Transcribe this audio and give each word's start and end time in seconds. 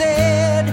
said. 0.00 0.64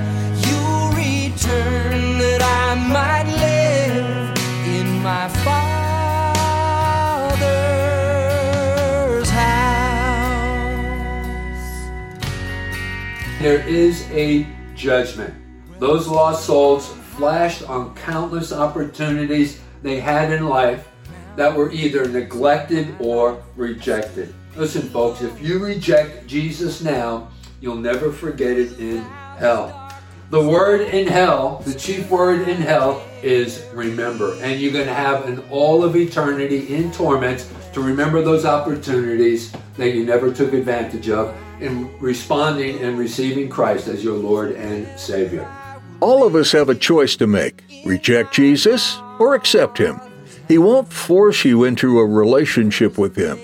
You'll 0.45 0.91
return 0.91 2.17
that 2.17 2.41
I 2.41 2.75
might 2.75 3.27
live 3.27 4.31
in 4.65 5.03
my 5.03 5.27
Father's 5.43 5.69
house. 9.29 10.31
There 13.41 13.67
is 13.67 14.09
a 14.11 14.47
judgment. 14.75 15.33
Those 15.77 16.07
lost 16.07 16.45
souls 16.45 16.87
flashed 16.87 17.63
on 17.63 17.95
countless 17.95 18.53
opportunities 18.53 19.59
they 19.83 19.99
had 19.99 20.31
in 20.31 20.47
life 20.47 20.87
that 21.35 21.53
were 21.53 21.69
either 21.73 22.07
neglected 22.07 22.95
or 22.99 23.43
rejected. 23.57 24.33
Listen, 24.55 24.83
folks, 24.83 25.21
if 25.21 25.41
you 25.41 25.59
reject 25.59 26.27
Jesus 26.27 26.81
now, 26.81 27.27
you'll 27.61 27.75
never 27.75 28.11
forget 28.11 28.57
it 28.57 28.79
in 28.79 28.99
hell. 29.37 29.83
The 30.29 30.45
word 30.45 30.81
in 30.81 31.07
hell, 31.07 31.61
the 31.65 31.73
chief 31.73 32.09
word 32.09 32.49
in 32.49 32.57
hell, 32.57 33.01
is 33.23 33.65
remember. 33.73 34.35
And 34.41 34.59
you're 34.59 34.73
going 34.73 34.87
to 34.87 34.93
have 34.93 35.25
an 35.25 35.41
all 35.49 35.83
of 35.83 35.95
eternity 35.95 36.75
in 36.75 36.91
torment 36.91 37.47
to 37.73 37.81
remember 37.81 38.21
those 38.21 38.43
opportunities 38.43 39.53
that 39.77 39.93
you 39.93 40.05
never 40.05 40.33
took 40.33 40.53
advantage 40.53 41.09
of 41.09 41.35
in 41.61 41.97
responding 41.99 42.79
and 42.79 42.97
receiving 42.97 43.49
Christ 43.49 43.87
as 43.87 44.03
your 44.03 44.17
Lord 44.17 44.51
and 44.51 44.87
Savior. 44.99 45.49
All 46.01 46.25
of 46.25 46.35
us 46.35 46.51
have 46.51 46.69
a 46.69 46.75
choice 46.75 47.15
to 47.15 47.27
make 47.27 47.63
reject 47.85 48.33
Jesus 48.33 48.97
or 49.19 49.33
accept 49.33 49.77
Him. 49.77 49.99
He 50.47 50.57
won't 50.57 50.91
force 50.91 51.45
you 51.45 51.63
into 51.63 51.99
a 51.99 52.05
relationship 52.05 52.97
with 52.97 53.15
Him. 53.15 53.39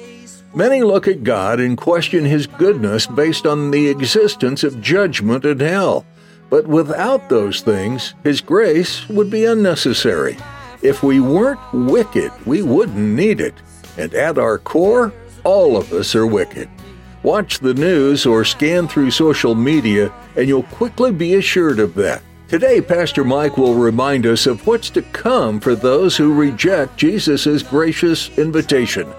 Many 0.55 0.83
look 0.83 1.07
at 1.07 1.23
God 1.23 1.59
and 1.59 1.75
question 1.75 2.25
His 2.25 2.45
goodness 2.45 3.07
based 3.07 3.47
on 3.47 3.71
the 3.71 3.87
existence 3.87 4.63
of 4.63 4.81
judgment 4.81 5.45
and 5.45 5.59
hell. 5.59 6.05
But 6.51 6.67
without 6.67 7.27
those 7.27 7.61
things, 7.61 8.13
His 8.23 8.39
grace 8.39 9.09
would 9.09 9.31
be 9.31 9.45
unnecessary. 9.45 10.37
If 10.83 11.01
we 11.01 11.19
weren't 11.19 11.59
wicked, 11.73 12.31
we 12.45 12.61
wouldn't 12.61 12.97
need 12.97 13.41
it. 13.41 13.55
And 13.97 14.13
at 14.13 14.37
our 14.37 14.59
core, 14.59 15.11
all 15.43 15.75
of 15.75 15.91
us 15.91 16.13
are 16.13 16.27
wicked. 16.27 16.69
Watch 17.23 17.57
the 17.57 17.73
news 17.73 18.27
or 18.27 18.45
scan 18.45 18.87
through 18.87 19.09
social 19.09 19.55
media, 19.55 20.13
and 20.35 20.47
you'll 20.47 20.63
quickly 20.63 21.11
be 21.11 21.33
assured 21.33 21.79
of 21.79 21.95
that. 21.95 22.21
Today, 22.47 22.79
Pastor 22.79 23.23
Mike 23.23 23.57
will 23.57 23.73
remind 23.73 24.27
us 24.27 24.45
of 24.45 24.67
what's 24.67 24.91
to 24.91 25.01
come 25.01 25.59
for 25.59 25.73
those 25.73 26.15
who 26.15 26.31
reject 26.31 26.97
Jesus' 26.97 27.63
gracious 27.63 28.37
invitation. 28.37 29.11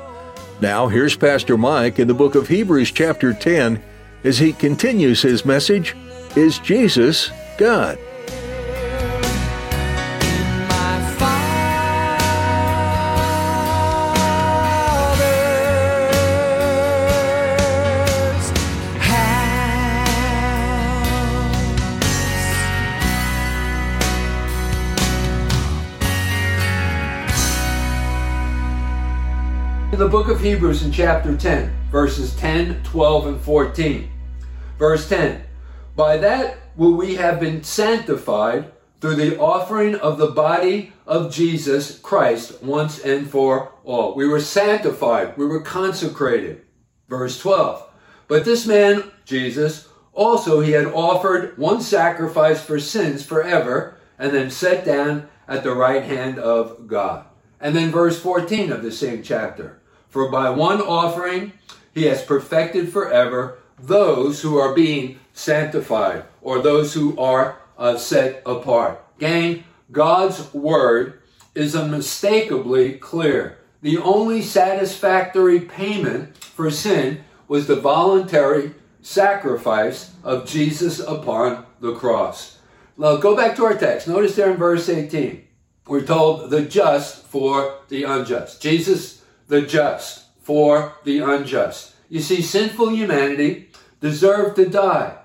Now, 0.60 0.88
here's 0.88 1.16
Pastor 1.16 1.56
Mike 1.56 1.98
in 1.98 2.08
the 2.08 2.14
book 2.14 2.34
of 2.34 2.48
Hebrews, 2.48 2.92
chapter 2.92 3.32
10, 3.32 3.82
as 4.22 4.38
he 4.38 4.52
continues 4.52 5.22
his 5.22 5.44
message 5.44 5.96
Is 6.36 6.58
Jesus 6.60 7.30
God? 7.58 7.98
In 29.94 30.00
the 30.00 30.08
book 30.08 30.26
of 30.26 30.40
Hebrews, 30.40 30.82
in 30.82 30.90
chapter 30.90 31.36
10, 31.36 31.72
verses 31.92 32.34
10, 32.34 32.82
12, 32.82 33.26
and 33.28 33.40
14. 33.40 34.10
Verse 34.76 35.08
10 35.08 35.44
By 35.94 36.16
that 36.16 36.58
will 36.74 36.94
we 36.94 37.14
have 37.14 37.38
been 37.38 37.62
sanctified 37.62 38.72
through 39.00 39.14
the 39.14 39.38
offering 39.38 39.94
of 39.94 40.18
the 40.18 40.32
body 40.32 40.92
of 41.06 41.32
Jesus 41.32 41.96
Christ 42.00 42.60
once 42.60 42.98
and 42.98 43.30
for 43.30 43.70
all. 43.84 44.16
We 44.16 44.26
were 44.26 44.40
sanctified, 44.40 45.38
we 45.38 45.46
were 45.46 45.60
consecrated. 45.62 46.62
Verse 47.08 47.38
12 47.38 47.88
But 48.26 48.44
this 48.44 48.66
man, 48.66 49.12
Jesus, 49.24 49.86
also 50.12 50.58
he 50.58 50.72
had 50.72 50.86
offered 50.86 51.56
one 51.56 51.80
sacrifice 51.80 52.60
for 52.60 52.80
sins 52.80 53.24
forever, 53.24 53.96
and 54.18 54.32
then 54.32 54.50
sat 54.50 54.84
down 54.84 55.28
at 55.46 55.62
the 55.62 55.72
right 55.72 56.02
hand 56.02 56.40
of 56.40 56.88
God. 56.88 57.26
And 57.60 57.76
then 57.76 57.92
verse 57.92 58.20
14 58.20 58.72
of 58.72 58.82
the 58.82 58.90
same 58.90 59.22
chapter. 59.22 59.80
For 60.14 60.28
by 60.28 60.50
one 60.50 60.80
offering 60.80 61.54
he 61.92 62.04
has 62.04 62.22
perfected 62.22 62.92
forever 62.92 63.58
those 63.80 64.42
who 64.42 64.56
are 64.58 64.72
being 64.72 65.18
sanctified, 65.32 66.22
or 66.40 66.62
those 66.62 66.94
who 66.94 67.18
are 67.18 67.58
uh, 67.76 67.96
set 67.96 68.40
apart. 68.46 69.04
Gang, 69.18 69.64
God's 69.90 70.54
word 70.54 71.20
is 71.56 71.74
unmistakably 71.74 72.92
clear. 72.92 73.58
The 73.82 73.98
only 73.98 74.40
satisfactory 74.40 75.58
payment 75.58 76.38
for 76.38 76.70
sin 76.70 77.24
was 77.48 77.66
the 77.66 77.74
voluntary 77.74 78.72
sacrifice 79.02 80.12
of 80.22 80.46
Jesus 80.46 81.00
upon 81.00 81.66
the 81.80 81.92
cross. 81.92 82.58
Now 82.96 83.16
go 83.16 83.34
back 83.34 83.56
to 83.56 83.64
our 83.64 83.76
text. 83.76 84.06
Notice 84.06 84.36
there 84.36 84.52
in 84.52 84.58
verse 84.58 84.88
18, 84.88 85.42
we're 85.88 86.06
told 86.06 86.50
the 86.50 86.62
just 86.62 87.26
for 87.26 87.80
the 87.88 88.04
unjust. 88.04 88.62
Jesus, 88.62 89.13
the 89.48 89.62
just 89.62 90.24
for 90.42 90.94
the 91.04 91.18
unjust. 91.18 91.94
You 92.08 92.20
see, 92.20 92.42
sinful 92.42 92.90
humanity 92.90 93.70
deserved 94.00 94.56
to 94.56 94.68
die, 94.68 95.16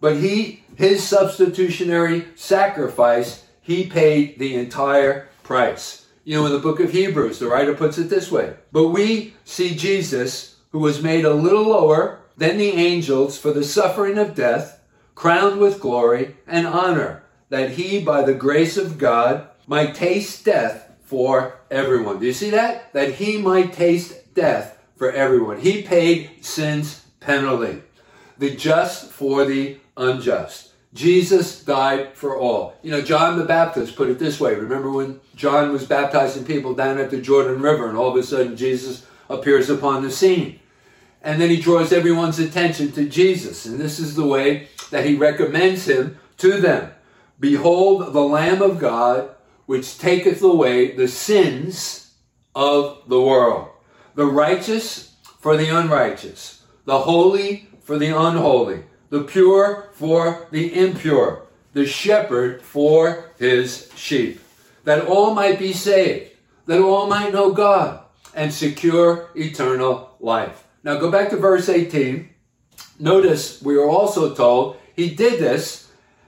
but 0.00 0.18
he, 0.18 0.64
his 0.76 1.02
substitutionary 1.02 2.26
sacrifice, 2.34 3.44
he 3.60 3.86
paid 3.86 4.38
the 4.38 4.54
entire 4.54 5.28
price. 5.42 6.06
You 6.24 6.36
know, 6.36 6.46
in 6.46 6.52
the 6.52 6.58
book 6.58 6.80
of 6.80 6.92
Hebrews, 6.92 7.38
the 7.38 7.48
writer 7.48 7.74
puts 7.74 7.98
it 7.98 8.10
this 8.10 8.30
way 8.30 8.54
But 8.72 8.88
we 8.88 9.34
see 9.44 9.74
Jesus, 9.74 10.56
who 10.70 10.80
was 10.80 11.02
made 11.02 11.24
a 11.24 11.32
little 11.32 11.68
lower 11.68 12.20
than 12.36 12.58
the 12.58 12.72
angels 12.72 13.38
for 13.38 13.52
the 13.52 13.64
suffering 13.64 14.18
of 14.18 14.34
death, 14.34 14.80
crowned 15.14 15.58
with 15.58 15.80
glory 15.80 16.36
and 16.46 16.66
honor, 16.66 17.22
that 17.48 17.72
he, 17.72 18.02
by 18.02 18.22
the 18.22 18.34
grace 18.34 18.76
of 18.76 18.98
God, 18.98 19.48
might 19.66 19.94
taste 19.94 20.44
death 20.44 20.85
for 21.06 21.60
everyone. 21.70 22.18
Do 22.18 22.26
you 22.26 22.32
see 22.32 22.50
that? 22.50 22.92
That 22.92 23.14
he 23.14 23.38
might 23.38 23.72
taste 23.72 24.34
death 24.34 24.78
for 24.96 25.10
everyone. 25.10 25.60
He 25.60 25.82
paid 25.82 26.44
sin's 26.44 27.06
penalty. 27.20 27.82
The 28.38 28.54
just 28.54 29.10
for 29.10 29.44
the 29.44 29.78
unjust. 29.96 30.72
Jesus 30.92 31.62
died 31.62 32.14
for 32.14 32.36
all. 32.36 32.74
You 32.82 32.90
know, 32.90 33.02
John 33.02 33.38
the 33.38 33.44
Baptist 33.44 33.96
put 33.96 34.08
it 34.08 34.18
this 34.18 34.40
way. 34.40 34.54
Remember 34.54 34.90
when 34.90 35.20
John 35.34 35.72
was 35.72 35.86
baptizing 35.86 36.44
people 36.44 36.74
down 36.74 36.98
at 36.98 37.10
the 37.10 37.20
Jordan 37.20 37.60
River 37.60 37.88
and 37.88 37.96
all 37.96 38.10
of 38.10 38.16
a 38.16 38.22
sudden 38.22 38.56
Jesus 38.56 39.06
appears 39.28 39.70
upon 39.70 40.02
the 40.02 40.10
scene. 40.10 40.58
And 41.22 41.40
then 41.40 41.50
he 41.50 41.60
draws 41.60 41.92
everyone's 41.92 42.38
attention 42.38 42.92
to 42.92 43.08
Jesus. 43.08 43.66
And 43.66 43.78
this 43.78 43.98
is 43.98 44.16
the 44.16 44.26
way 44.26 44.68
that 44.90 45.04
he 45.04 45.16
recommends 45.16 45.88
him 45.88 46.18
to 46.38 46.60
them. 46.60 46.92
Behold 47.38 48.12
the 48.12 48.20
Lamb 48.20 48.62
of 48.62 48.78
God, 48.78 49.35
which 49.66 49.98
taketh 49.98 50.42
away 50.42 50.96
the 50.96 51.08
sins 51.08 52.14
of 52.54 53.02
the 53.08 53.20
world. 53.20 53.68
The 54.14 54.26
righteous 54.26 55.14
for 55.40 55.56
the 55.56 55.68
unrighteous, 55.68 56.62
the 56.86 57.00
holy 57.00 57.68
for 57.82 57.98
the 57.98 58.08
unholy, 58.08 58.84
the 59.10 59.22
pure 59.22 59.90
for 59.92 60.48
the 60.50 60.74
impure, 60.74 61.42
the 61.72 61.86
shepherd 61.86 62.62
for 62.62 63.30
his 63.38 63.90
sheep, 63.94 64.40
that 64.84 65.06
all 65.06 65.34
might 65.34 65.58
be 65.58 65.72
saved, 65.72 66.32
that 66.66 66.80
all 66.80 67.06
might 67.06 67.32
know 67.32 67.52
God 67.52 68.00
and 68.34 68.52
secure 68.52 69.28
eternal 69.34 70.16
life. 70.20 70.64
Now 70.82 70.98
go 70.98 71.10
back 71.10 71.30
to 71.30 71.36
verse 71.36 71.68
18. 71.68 72.28
Notice 72.98 73.60
we 73.60 73.76
are 73.76 73.88
also 73.88 74.34
told 74.34 74.78
he 74.94 75.14
did 75.14 75.40
this 75.40 75.85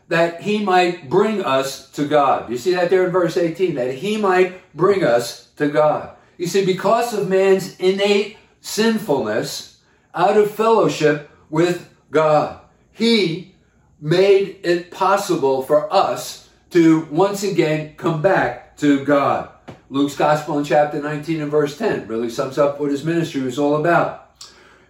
that 0.09 0.43
he 0.43 0.65
might 0.65 1.09
bring 1.09 1.43
us 1.43 1.91
to 1.93 2.07
God. 2.07 2.51
You 2.51 2.57
see 2.57 2.75
that 2.75 2.91
there 2.91 3.07
in 3.07 3.13
verse 3.13 3.37
18, 3.37 3.75
that 3.75 3.95
he 3.95 4.17
might 4.17 4.75
bring 4.75 5.05
us 5.05 5.49
to 5.57 5.69
God. 5.69 6.17
You 6.37 6.47
see, 6.47 6.65
because 6.65 7.15
of 7.15 7.29
man's 7.29 7.79
innate 7.79 8.39
sinfulness, 8.61 9.79
out 10.15 10.37
of 10.37 10.51
fellowship 10.51 11.31
with 11.51 11.95
God. 12.11 12.61
He 12.93 13.55
made 14.01 14.59
it 14.63 14.91
possible 14.91 15.63
for 15.63 15.93
us 15.93 16.49
to 16.71 17.07
once 17.11 17.43
again 17.43 17.95
come 17.97 18.23
back 18.23 18.77
to 18.79 19.05
God. 19.05 19.51
Luke's 19.91 20.17
Gospel 20.17 20.59
in 20.59 20.65
chapter 20.65 21.01
19 21.01 21.41
and 21.41 21.51
verse 21.51 21.79
10 21.79 22.09
really 22.09 22.29
sums 22.29 22.59
up 22.59 22.79
what 22.79 22.91
his 22.91 23.05
ministry 23.05 23.41
was 23.41 23.59
all 23.59 23.77
about. 23.77 24.25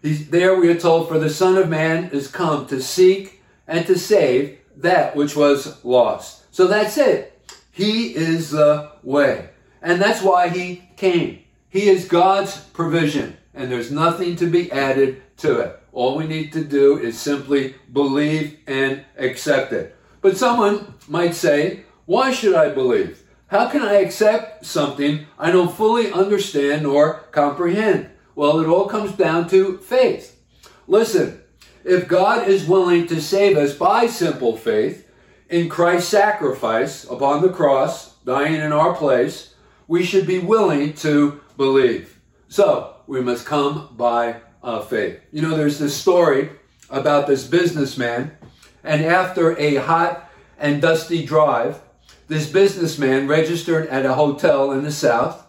He's, 0.02 0.28
there 0.30 0.58
we 0.58 0.68
are 0.70 0.78
told, 0.78 1.08
For 1.08 1.18
the 1.18 1.30
Son 1.30 1.56
of 1.56 1.68
Man 1.68 2.10
is 2.10 2.28
come 2.28 2.66
to 2.66 2.82
seek 2.82 3.42
and 3.66 3.86
to 3.86 3.98
save 3.98 4.57
that 4.78 5.14
which 5.16 5.36
was 5.36 5.84
lost. 5.84 6.44
So 6.54 6.66
that's 6.66 6.96
it. 6.98 7.40
He 7.70 8.14
is 8.14 8.50
the 8.50 8.90
way. 9.02 9.50
And 9.82 10.00
that's 10.00 10.22
why 10.22 10.48
he 10.48 10.88
came. 10.96 11.40
He 11.68 11.88
is 11.88 12.08
God's 12.08 12.56
provision, 12.72 13.36
and 13.54 13.70
there's 13.70 13.92
nothing 13.92 14.36
to 14.36 14.46
be 14.46 14.72
added 14.72 15.22
to 15.38 15.60
it. 15.60 15.80
All 15.92 16.16
we 16.16 16.26
need 16.26 16.52
to 16.54 16.64
do 16.64 16.98
is 16.98 17.18
simply 17.18 17.74
believe 17.92 18.58
and 18.66 19.04
accept 19.16 19.72
it. 19.72 19.96
But 20.20 20.36
someone 20.36 20.94
might 21.06 21.34
say, 21.34 21.84
Why 22.06 22.32
should 22.32 22.54
I 22.54 22.70
believe? 22.70 23.22
How 23.48 23.68
can 23.68 23.82
I 23.82 23.94
accept 23.94 24.66
something 24.66 25.26
I 25.38 25.50
don't 25.50 25.74
fully 25.74 26.12
understand 26.12 26.86
or 26.86 27.14
comprehend? 27.32 28.10
Well, 28.34 28.60
it 28.60 28.68
all 28.68 28.86
comes 28.86 29.12
down 29.12 29.48
to 29.48 29.78
faith. 29.78 30.38
Listen, 30.86 31.40
if 31.84 32.08
God 32.08 32.48
is 32.48 32.66
willing 32.66 33.06
to 33.06 33.20
save 33.20 33.56
us 33.56 33.74
by 33.74 34.06
simple 34.06 34.56
faith 34.56 35.08
in 35.48 35.68
Christ's 35.68 36.10
sacrifice 36.10 37.04
upon 37.04 37.42
the 37.42 37.48
cross, 37.48 38.14
dying 38.24 38.54
in 38.54 38.72
our 38.72 38.94
place, 38.94 39.54
we 39.86 40.04
should 40.04 40.26
be 40.26 40.38
willing 40.38 40.92
to 40.94 41.40
believe. 41.56 42.20
So, 42.48 42.94
we 43.06 43.20
must 43.20 43.46
come 43.46 43.94
by 43.96 44.40
uh, 44.62 44.80
faith. 44.82 45.20
You 45.32 45.42
know, 45.42 45.56
there's 45.56 45.78
this 45.78 45.96
story 45.96 46.50
about 46.90 47.26
this 47.26 47.46
businessman, 47.46 48.36
and 48.84 49.04
after 49.04 49.58
a 49.58 49.76
hot 49.76 50.30
and 50.58 50.82
dusty 50.82 51.24
drive, 51.24 51.80
this 52.26 52.50
businessman 52.50 53.26
registered 53.26 53.88
at 53.88 54.04
a 54.04 54.14
hotel 54.14 54.72
in 54.72 54.82
the 54.82 54.92
south 54.92 55.46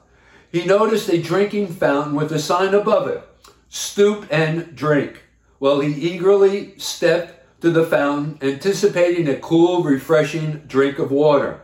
he 0.52 0.66
noticed 0.66 1.10
a 1.10 1.22
drinking 1.22 1.68
fountain 1.68 2.16
with 2.16 2.32
a 2.32 2.40
sign 2.40 2.74
above 2.74 3.08
it 3.08 3.24
stoop 3.72 4.26
and 4.32 4.76
drink. 4.76 5.22
Well, 5.60 5.82
he 5.82 5.92
eagerly 5.92 6.74
stepped 6.78 7.62
to 7.62 7.70
the 7.70 7.86
fountain, 7.86 8.38
anticipating 8.42 9.28
a 9.28 9.36
cool, 9.36 9.84
refreshing 9.84 10.64
drink 10.68 11.00
of 11.00 11.12
water. 11.12 11.62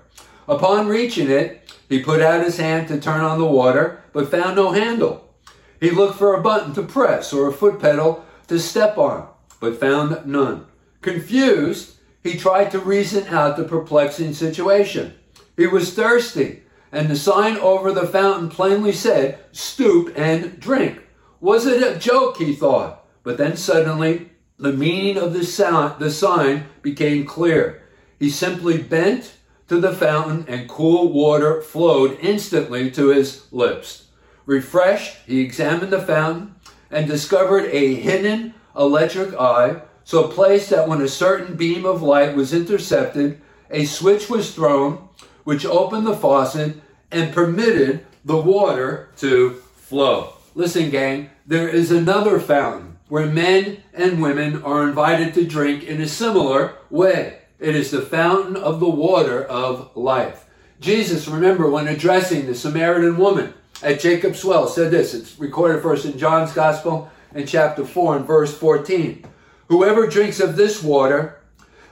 Upon 0.47 0.87
reaching 0.87 1.29
it, 1.29 1.73
he 1.87 2.03
put 2.03 2.21
out 2.21 2.43
his 2.43 2.57
hand 2.57 2.87
to 2.89 2.99
turn 2.99 3.21
on 3.21 3.39
the 3.39 3.45
water, 3.45 4.03
but 4.11 4.29
found 4.29 4.55
no 4.55 4.71
handle. 4.71 5.33
He 5.79 5.91
looked 5.91 6.17
for 6.17 6.33
a 6.33 6.41
button 6.41 6.73
to 6.73 6.83
press 6.83 7.31
or 7.31 7.47
a 7.47 7.53
foot 7.53 7.79
pedal 7.79 8.25
to 8.47 8.59
step 8.59 8.97
on, 8.97 9.27
but 9.59 9.79
found 9.79 10.25
none. 10.25 10.65
Confused, 11.01 11.95
he 12.23 12.37
tried 12.37 12.71
to 12.71 12.79
reason 12.79 13.27
out 13.27 13.55
the 13.55 13.63
perplexing 13.63 14.33
situation. 14.33 15.13
He 15.55 15.67
was 15.67 15.93
thirsty 15.93 16.63
and 16.91 17.09
the 17.09 17.15
sign 17.15 17.57
over 17.57 17.91
the 17.91 18.07
fountain 18.07 18.49
plainly 18.49 18.93
said, 18.93 19.39
Stoop 19.51 20.13
and 20.15 20.59
drink. 20.59 21.01
Was 21.41 21.65
it 21.65 21.83
a 21.83 21.99
joke, 21.99 22.37
he 22.37 22.55
thought? 22.55 23.04
But 23.25 23.37
then 23.37 23.57
suddenly, 23.57 24.29
the 24.59 24.71
meaning 24.71 25.17
of 25.17 25.33
the, 25.33 25.43
sound, 25.43 25.99
the 25.99 26.11
sign 26.11 26.67
became 26.83 27.25
clear. 27.25 27.81
He 28.19 28.29
simply 28.29 28.77
bent 28.77 29.33
to 29.67 29.81
the 29.81 29.91
fountain, 29.91 30.45
and 30.47 30.69
cool 30.69 31.11
water 31.11 31.59
flowed 31.59 32.19
instantly 32.21 32.91
to 32.91 33.07
his 33.07 33.51
lips. 33.51 34.09
Refreshed, 34.45 35.17
he 35.25 35.41
examined 35.41 35.91
the 35.91 36.01
fountain 36.03 36.53
and 36.91 37.07
discovered 37.07 37.65
a 37.71 37.95
hidden 37.95 38.53
electric 38.77 39.33
eye, 39.33 39.81
so 40.03 40.27
placed 40.27 40.69
that 40.69 40.87
when 40.87 41.01
a 41.01 41.07
certain 41.07 41.55
beam 41.55 41.83
of 41.83 42.03
light 42.03 42.35
was 42.35 42.53
intercepted, 42.53 43.41
a 43.71 43.85
switch 43.85 44.29
was 44.29 44.53
thrown, 44.53 45.09
which 45.45 45.65
opened 45.65 46.05
the 46.05 46.15
faucet 46.15 46.75
and 47.11 47.33
permitted 47.33 48.05
the 48.23 48.37
water 48.37 49.09
to 49.17 49.55
flow. 49.77 50.33
Listen, 50.53 50.91
gang, 50.91 51.31
there 51.47 51.67
is 51.67 51.89
another 51.89 52.39
fountain 52.39 52.94
where 53.07 53.25
men 53.25 53.83
and 53.93 54.21
women 54.21 54.63
are 54.63 54.87
invited 54.87 55.33
to 55.33 55.45
drink 55.45 55.83
in 55.83 56.01
a 56.01 56.07
similar 56.07 56.75
way. 56.89 57.39
It 57.59 57.75
is 57.75 57.91
the 57.91 58.01
fountain 58.01 58.55
of 58.57 58.79
the 58.79 58.89
water 58.89 59.43
of 59.43 59.95
life. 59.95 60.45
Jesus, 60.79 61.27
remember, 61.27 61.69
when 61.69 61.87
addressing 61.87 62.45
the 62.45 62.55
Samaritan 62.55 63.17
woman 63.17 63.53
at 63.81 63.99
Jacob's 63.99 64.43
well, 64.43 64.67
said 64.67 64.91
this. 64.91 65.13
It's 65.13 65.39
recorded 65.39 65.85
us 65.85 66.05
in 66.05 66.17
John's 66.17 66.53
Gospel 66.53 67.09
in 67.33 67.45
chapter 67.45 67.85
4 67.85 68.17
and 68.17 68.25
verse 68.25 68.57
14. 68.57 69.25
Whoever 69.67 70.07
drinks 70.07 70.39
of 70.39 70.55
this 70.55 70.83
water 70.83 71.39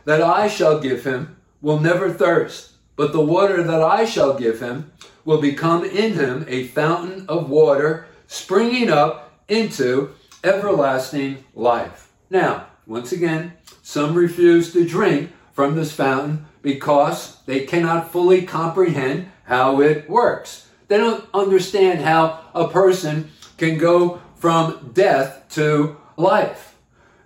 that 0.05 0.21
I 0.21 0.47
shall 0.47 0.79
give 0.79 1.05
him 1.05 1.37
will 1.61 1.79
never 1.79 2.11
thirst. 2.11 2.71
But 2.95 3.13
the 3.13 3.21
water 3.21 3.63
that 3.63 3.81
I 3.81 4.05
shall 4.05 4.37
give 4.37 4.59
him 4.59 4.91
will 5.25 5.41
become 5.41 5.83
in 5.83 6.13
him 6.13 6.45
a 6.47 6.67
fountain 6.67 7.25
of 7.27 7.49
water 7.49 8.05
springing 8.27 8.89
up 8.89 9.41
into 9.47 10.13
everlasting 10.43 11.43
life. 11.55 12.11
Now, 12.29 12.67
once 12.85 13.11
again, 13.11 13.53
some 13.81 14.15
refuse 14.15 14.73
to 14.73 14.87
drink 14.87 15.31
from 15.53 15.75
this 15.75 15.93
fountain 15.93 16.45
because 16.61 17.37
they 17.45 17.61
cannot 17.61 18.11
fully 18.11 18.41
comprehend 18.43 19.31
how 19.45 19.81
it 19.81 20.09
works. 20.09 20.69
They 20.87 20.97
don't 20.97 21.25
understand 21.33 22.01
how 22.01 22.41
a 22.53 22.67
person 22.67 23.31
can 23.57 23.77
go 23.77 24.21
from 24.35 24.91
death 24.93 25.45
to 25.51 25.97
life. 26.17 26.75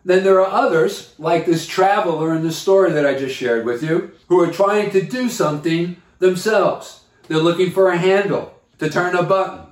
Then 0.05 0.23
there 0.23 0.39
are 0.39 0.47
others, 0.47 1.13
like 1.17 1.45
this 1.45 1.67
traveler 1.67 2.33
in 2.33 2.43
the 2.43 2.51
story 2.51 2.91
that 2.91 3.05
I 3.05 3.17
just 3.17 3.35
shared 3.35 3.65
with 3.65 3.83
you, 3.83 4.11
who 4.29 4.39
are 4.41 4.51
trying 4.51 4.91
to 4.91 5.01
do 5.01 5.27
something 5.29 5.97
themselves. 6.19 7.03
They're 7.27 7.39
looking 7.39 7.71
for 7.71 7.89
a 7.89 7.97
handle, 7.97 8.53
to 8.79 8.89
turn 8.89 9.15
a 9.15 9.23
button, 9.23 9.65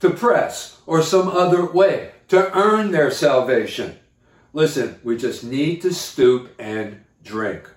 to 0.00 0.10
press, 0.10 0.80
or 0.86 1.02
some 1.02 1.28
other 1.28 1.70
way 1.70 2.12
to 2.32 2.50
earn 2.56 2.92
their 2.92 3.10
salvation. 3.10 3.94
Listen, 4.54 4.98
we 5.04 5.18
just 5.18 5.44
need 5.44 5.82
to 5.82 5.92
stoop 5.92 6.50
and 6.58 7.04
drink. 7.22 7.68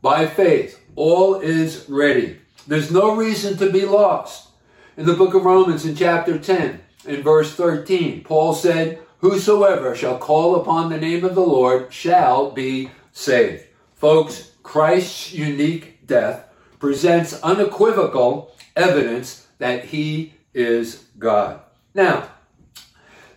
By 0.00 0.26
faith, 0.26 0.80
all 0.96 1.34
is 1.34 1.84
ready. 1.90 2.38
There's 2.66 2.90
no 2.90 3.14
reason 3.14 3.58
to 3.58 3.70
be 3.70 3.84
lost. 3.84 4.48
In 4.96 5.04
the 5.04 5.12
book 5.12 5.34
of 5.34 5.44
Romans, 5.44 5.84
in 5.84 5.94
chapter 5.94 6.38
10, 6.38 6.80
in 7.04 7.22
verse 7.22 7.54
13, 7.54 8.24
Paul 8.24 8.54
said, 8.54 8.98
Whosoever 9.18 9.94
shall 9.94 10.16
call 10.16 10.56
upon 10.56 10.88
the 10.88 10.96
name 10.96 11.22
of 11.22 11.34
the 11.34 11.42
Lord 11.42 11.92
shall 11.92 12.50
be 12.50 12.90
saved. 13.12 13.64
Folks, 13.94 14.52
Christ's 14.62 15.34
unique 15.34 16.06
death 16.06 16.48
presents 16.78 17.38
unequivocal 17.42 18.56
evidence 18.74 19.46
that 19.58 19.84
he 19.84 20.32
is 20.54 21.04
God. 21.18 21.60
Now, 21.92 22.30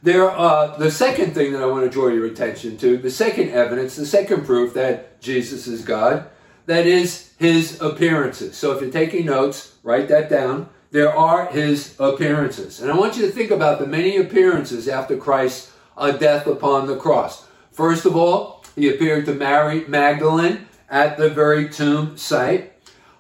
there 0.04 0.30
uh, 0.32 0.78
the 0.78 0.92
second 0.92 1.34
thing 1.34 1.54
that 1.54 1.62
I 1.62 1.68
want 1.68 1.84
to 1.84 1.90
draw 1.90 2.08
your 2.08 2.26
attention 2.26 2.78
to, 2.78 2.98
the 2.98 3.12
second 3.12 3.50
evidence, 3.50 3.96
the 3.96 4.06
second 4.06 4.46
proof 4.46 4.74
that 4.74 5.22
Jesus 5.22 5.68
is 5.68 5.84
God, 5.84 6.30
that 6.66 6.88
is 6.88 7.34
his 7.38 7.80
appearances. 7.82 8.58
So 8.58 8.72
if 8.72 8.82
you're 8.82 8.92
taking 8.92 9.26
notes, 9.26 9.76
write 9.84 10.08
that 10.08 10.30
down. 10.30 10.70
There 10.92 11.16
are 11.16 11.48
his 11.48 11.96
appearances. 12.00 12.82
And 12.82 12.92
I 12.92 12.98
want 12.98 13.16
you 13.16 13.26
to 13.26 13.32
think 13.32 13.52
about 13.52 13.80
the 13.80 13.88
many 13.88 14.18
appearances 14.18 14.88
after 14.88 15.18
Christ's 15.18 15.72
a 15.98 16.14
death 16.14 16.48
upon 16.48 16.88
the 16.88 16.98
cross. 16.98 17.46
First 17.72 18.06
of 18.06 18.16
all, 18.16 18.64
he 18.76 18.90
appeared 18.90 19.26
to 19.26 19.34
Mary 19.34 19.86
Magdalene 19.88 20.68
at 20.90 21.18
the 21.18 21.30
very 21.30 21.70
tomb 21.70 22.18
site, 22.18 22.74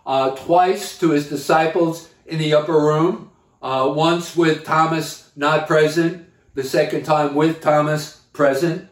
uh, 0.05 0.31
twice 0.31 0.97
to 0.99 1.11
his 1.11 1.29
disciples 1.29 2.09
in 2.25 2.39
the 2.39 2.53
upper 2.53 2.73
room, 2.73 3.31
uh, 3.61 3.91
once 3.95 4.35
with 4.35 4.65
Thomas 4.65 5.31
not 5.35 5.67
present, 5.67 6.27
the 6.53 6.63
second 6.63 7.03
time 7.03 7.35
with 7.35 7.61
Thomas 7.61 8.21
present. 8.33 8.87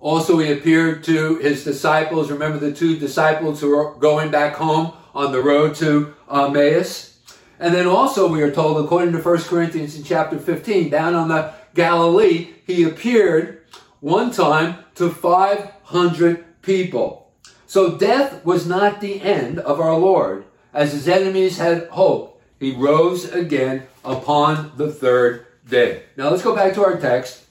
Also, 0.00 0.38
he 0.38 0.52
appeared 0.52 1.02
to 1.04 1.36
his 1.36 1.64
disciples. 1.64 2.30
Remember 2.30 2.58
the 2.58 2.72
two 2.72 2.98
disciples 2.98 3.60
who 3.60 3.76
were 3.76 3.94
going 3.94 4.30
back 4.30 4.54
home 4.54 4.92
on 5.14 5.32
the 5.32 5.42
road 5.42 5.74
to 5.76 6.14
Emmaus? 6.30 7.18
And 7.58 7.74
then 7.74 7.86
also, 7.86 8.28
we 8.28 8.42
are 8.42 8.50
told, 8.50 8.84
according 8.84 9.12
to 9.12 9.20
1 9.20 9.38
Corinthians 9.42 9.96
in 9.96 10.04
chapter 10.04 10.38
15, 10.38 10.90
down 10.90 11.14
on 11.14 11.28
the 11.28 11.54
Galilee, 11.74 12.50
he 12.66 12.82
appeared 12.82 13.62
one 14.00 14.30
time 14.30 14.76
to 14.96 15.08
500 15.08 16.62
people. 16.62 17.32
So 17.66 17.96
death 17.96 18.44
was 18.44 18.66
not 18.66 19.00
the 19.00 19.22
end 19.22 19.58
of 19.60 19.80
our 19.80 19.96
Lord, 19.96 20.44
as 20.72 20.92
his 20.92 21.08
enemies 21.08 21.58
had 21.58 21.88
hoped. 21.88 22.42
He 22.60 22.72
rose 22.72 23.32
again 23.32 23.86
upon 24.04 24.72
the 24.76 24.92
third 24.92 25.46
day. 25.66 26.04
Now 26.16 26.30
let's 26.30 26.42
go 26.42 26.54
back 26.54 26.74
to 26.74 26.84
our 26.84 26.98
text. 26.98 27.44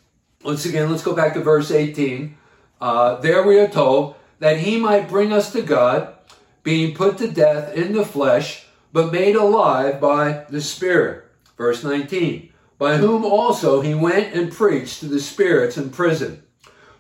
Once 0.44 0.66
again, 0.66 0.90
let's 0.92 1.04
go 1.04 1.16
back 1.16 1.34
to 1.34 1.42
verse 1.42 1.72
18. 1.72 2.38
Uh, 2.82 3.16
there 3.22 3.44
we 3.44 3.60
are 3.60 3.68
told 3.68 4.16
that 4.40 4.60
he 4.60 4.78
might 4.78 5.10
bring 5.10 5.32
us 5.32 5.52
to 5.54 5.62
God, 5.62 6.16
being 6.64 6.96
put 6.96 7.18
to 7.20 7.32
death 7.32 7.74
in 7.74 7.94
the 7.94 8.06
flesh, 8.06 8.66
but 8.92 9.12
made 9.12 9.36
alive 9.36 10.02
by 10.02 10.46
the 10.50 10.62
Spirit. 10.62 11.26
Verse 11.58 11.84
19 11.84 12.54
by 12.84 12.98
whom 12.98 13.24
also 13.24 13.80
he 13.80 13.94
went 13.94 14.34
and 14.34 14.52
preached 14.52 15.00
to 15.00 15.06
the 15.06 15.20
spirits 15.20 15.78
in 15.78 15.90
prison, 15.90 16.44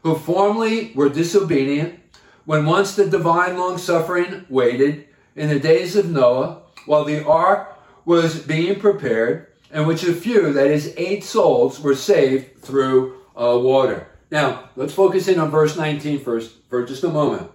who 0.01 0.15
formerly 0.15 0.93
were 0.95 1.09
disobedient, 1.09 1.99
when 2.45 2.65
once 2.65 2.95
the 2.95 3.09
divine 3.09 3.57
long 3.57 3.77
suffering 3.77 4.45
waited 4.47 5.05
in 5.35 5.49
the 5.49 5.59
days 5.59 5.97
of 5.97 6.09
Noah, 6.09 6.61
while 6.85 7.03
the 7.03 7.25
ark 7.25 7.77
was 8.05 8.39
being 8.39 8.79
prepared, 8.79 9.47
in 9.73 9.87
which 9.87 10.03
a 10.03 10.13
few, 10.13 10.53
that 10.53 10.67
is, 10.67 10.93
eight 10.97 11.23
souls, 11.23 11.79
were 11.79 11.95
saved 11.95 12.61
through 12.61 13.17
uh, 13.35 13.57
water. 13.59 14.07
Now, 14.29 14.69
let's 14.75 14.93
focus 14.93 15.27
in 15.27 15.39
on 15.39 15.49
verse 15.49 15.75
19 15.75 16.19
first 16.19 16.55
for 16.69 16.85
just 16.85 17.03
a 17.03 17.09
moment. 17.09 17.49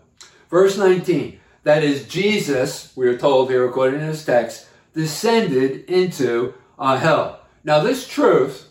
Verse 0.51 0.77
19, 0.77 1.39
that 1.63 1.85
is, 1.85 2.09
Jesus, 2.09 2.93
we 2.97 3.07
are 3.07 3.17
told 3.17 3.51
here 3.51 3.69
according 3.69 4.01
to 4.01 4.07
this 4.07 4.25
text, 4.25 4.67
descended 4.95 5.85
into 5.89 6.55
uh, 6.79 6.99
hell. 6.99 7.41
Now, 7.63 7.81
this 7.81 8.09
truth, 8.09 8.69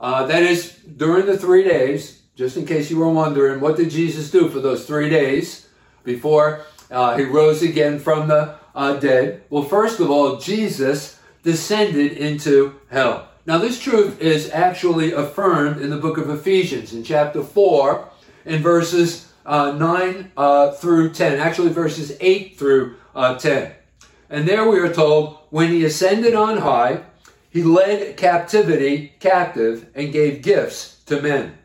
uh, 0.00 0.26
that 0.26 0.42
is, 0.42 0.72
during 0.72 1.26
the 1.26 1.38
three 1.38 1.64
days, 1.64 2.22
just 2.34 2.56
in 2.56 2.66
case 2.66 2.90
you 2.90 2.98
were 2.98 3.10
wondering, 3.10 3.60
what 3.60 3.76
did 3.76 3.90
Jesus 3.90 4.30
do 4.30 4.48
for 4.48 4.60
those 4.60 4.86
three 4.86 5.10
days 5.10 5.68
before 6.04 6.62
uh, 6.90 7.16
he 7.16 7.24
rose 7.24 7.62
again 7.62 7.98
from 7.98 8.28
the 8.28 8.56
uh, 8.74 8.94
dead? 8.94 9.42
Well, 9.50 9.64
first 9.64 10.00
of 10.00 10.10
all, 10.10 10.38
Jesus 10.38 11.17
descended 11.48 12.12
into 12.12 12.74
hell. 12.90 13.26
Now, 13.46 13.56
this 13.56 13.80
truth 13.80 14.20
is 14.20 14.50
actually 14.50 15.12
affirmed 15.12 15.80
in 15.80 15.88
the 15.88 15.96
book 15.96 16.18
of 16.18 16.28
Ephesians 16.28 16.92
in 16.92 17.02
chapter 17.02 17.42
4 17.42 18.06
in 18.44 18.60
verses 18.60 19.32
uh, 19.46 19.72
9 19.72 20.32
uh, 20.36 20.72
through 20.72 21.14
10, 21.14 21.38
actually 21.40 21.70
verses 21.70 22.14
8 22.20 22.58
through 22.58 22.96
uh, 23.14 23.38
10. 23.38 23.72
And 24.28 24.46
there 24.46 24.68
we 24.68 24.78
are 24.78 24.92
told, 24.92 25.38
when 25.48 25.70
he 25.70 25.86
ascended 25.86 26.34
on 26.34 26.58
high, 26.58 27.00
he 27.48 27.62
led 27.62 28.18
captivity 28.18 29.14
captive 29.18 29.86
and 29.94 30.12
gave 30.12 30.42
gifts 30.42 31.02
to 31.06 31.22
men. 31.22 31.56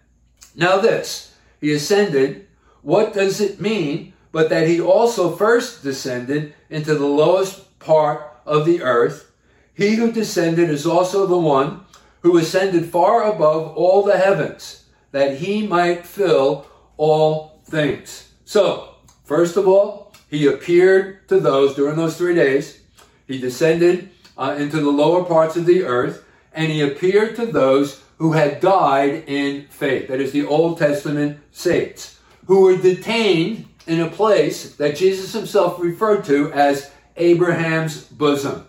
Now, 0.55 0.77
this, 0.77 1.35
he 1.59 1.73
ascended, 1.73 2.47
what 2.83 3.11
does 3.11 3.41
it 3.41 3.59
mean? 3.59 4.13
But 4.31 4.47
that 4.47 4.65
he 4.65 4.79
also 4.79 5.35
first 5.35 5.83
descended 5.83 6.53
into 6.69 6.95
the 6.95 7.05
lowest 7.05 7.77
part 7.79 8.21
of 8.45 8.65
the 8.65 8.81
earth. 8.81 9.31
He 9.73 9.95
who 9.95 10.11
descended 10.11 10.69
is 10.69 10.85
also 10.85 11.25
the 11.25 11.37
one 11.37 11.85
who 12.21 12.37
ascended 12.37 12.85
far 12.85 13.23
above 13.23 13.75
all 13.75 14.03
the 14.03 14.17
heavens, 14.17 14.85
that 15.11 15.37
he 15.37 15.67
might 15.67 16.05
fill 16.05 16.65
all 16.97 17.61
things. 17.65 18.31
So, 18.45 18.95
first 19.23 19.57
of 19.57 19.67
all, 19.67 20.13
he 20.29 20.47
appeared 20.47 21.27
to 21.29 21.39
those 21.39 21.75
during 21.75 21.95
those 21.95 22.17
three 22.17 22.35
days. 22.35 22.81
He 23.27 23.39
descended 23.39 24.09
uh, 24.37 24.55
into 24.57 24.77
the 24.77 24.89
lower 24.89 25.23
parts 25.23 25.55
of 25.55 25.65
the 25.65 25.83
earth, 25.83 26.25
and 26.53 26.71
he 26.71 26.81
appeared 26.81 27.35
to 27.35 27.45
those 27.45 28.01
who 28.17 28.33
had 28.33 28.61
died 28.61 29.23
in 29.27 29.67
faith. 29.67 30.07
That 30.07 30.21
is, 30.21 30.31
the 30.31 30.45
Old 30.45 30.77
Testament 30.77 31.39
saints, 31.51 32.19
who 32.45 32.61
were 32.61 32.77
detained 32.77 33.65
in 33.85 33.99
a 33.99 34.09
place 34.09 34.75
that 34.75 34.95
Jesus 34.95 35.33
himself 35.33 35.79
referred 35.79 36.23
to 36.25 36.51
as 36.53 36.91
Abraham's 37.17 38.03
bosom. 38.05 38.65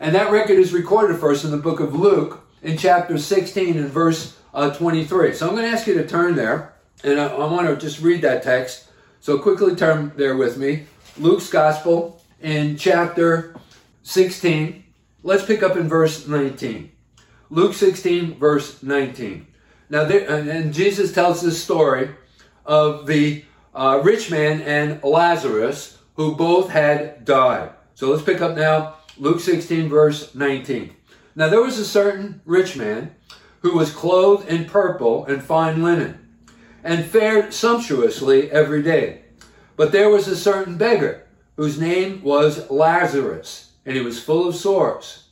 And 0.00 0.14
that 0.14 0.32
record 0.32 0.58
is 0.58 0.72
recorded 0.72 1.20
for 1.20 1.30
us 1.30 1.44
in 1.44 1.50
the 1.50 1.58
book 1.58 1.78
of 1.78 1.94
Luke 1.94 2.42
in 2.62 2.78
chapter 2.78 3.18
16 3.18 3.76
and 3.76 3.90
verse 3.90 4.38
uh, 4.54 4.70
23. 4.70 5.34
So 5.34 5.46
I'm 5.46 5.54
going 5.54 5.66
to 5.66 5.70
ask 5.70 5.86
you 5.86 5.92
to 5.94 6.08
turn 6.08 6.36
there, 6.36 6.72
and 7.04 7.20
I, 7.20 7.26
I 7.26 7.52
want 7.52 7.68
to 7.68 7.76
just 7.76 8.00
read 8.00 8.22
that 8.22 8.42
text. 8.42 8.88
So 9.20 9.38
quickly 9.38 9.76
turn 9.76 10.12
there 10.16 10.38
with 10.38 10.56
me. 10.56 10.86
Luke's 11.18 11.50
Gospel 11.50 12.22
in 12.40 12.78
chapter 12.78 13.54
16. 14.02 14.82
Let's 15.22 15.44
pick 15.44 15.62
up 15.62 15.76
in 15.76 15.86
verse 15.86 16.26
19. 16.26 16.90
Luke 17.50 17.74
16, 17.74 18.38
verse 18.38 18.82
19. 18.82 19.46
Now, 19.90 20.04
there, 20.04 20.26
and, 20.30 20.72
Jesus 20.72 21.12
tells 21.12 21.42
this 21.42 21.62
story 21.62 22.08
of 22.64 23.06
the 23.06 23.44
uh, 23.74 24.00
rich 24.02 24.30
man 24.30 24.62
and 24.62 25.02
Lazarus, 25.04 25.98
who 26.14 26.36
both 26.36 26.70
had 26.70 27.26
died. 27.26 27.72
So 27.94 28.10
let's 28.10 28.22
pick 28.22 28.40
up 28.40 28.56
now 28.56 28.94
Luke 29.20 29.40
16, 29.40 29.90
verse 29.90 30.34
19. 30.34 30.94
Now, 31.36 31.50
there 31.50 31.60
was 31.60 31.78
a 31.78 31.84
certain 31.84 32.40
rich 32.46 32.74
man 32.74 33.14
who 33.60 33.76
was 33.76 33.92
clothed 33.92 34.48
in 34.48 34.64
purple 34.64 35.26
and 35.26 35.42
fine 35.42 35.82
linen, 35.82 36.26
and 36.82 37.04
fared 37.04 37.52
sumptuously 37.52 38.50
every 38.50 38.82
day. 38.82 39.20
But 39.76 39.92
there 39.92 40.08
was 40.08 40.26
a 40.26 40.34
certain 40.34 40.78
beggar 40.78 41.26
whose 41.56 41.78
name 41.78 42.22
was 42.22 42.70
Lazarus, 42.70 43.72
and 43.84 43.94
he 43.94 44.00
was 44.00 44.22
full 44.22 44.48
of 44.48 44.56
sores, 44.56 45.24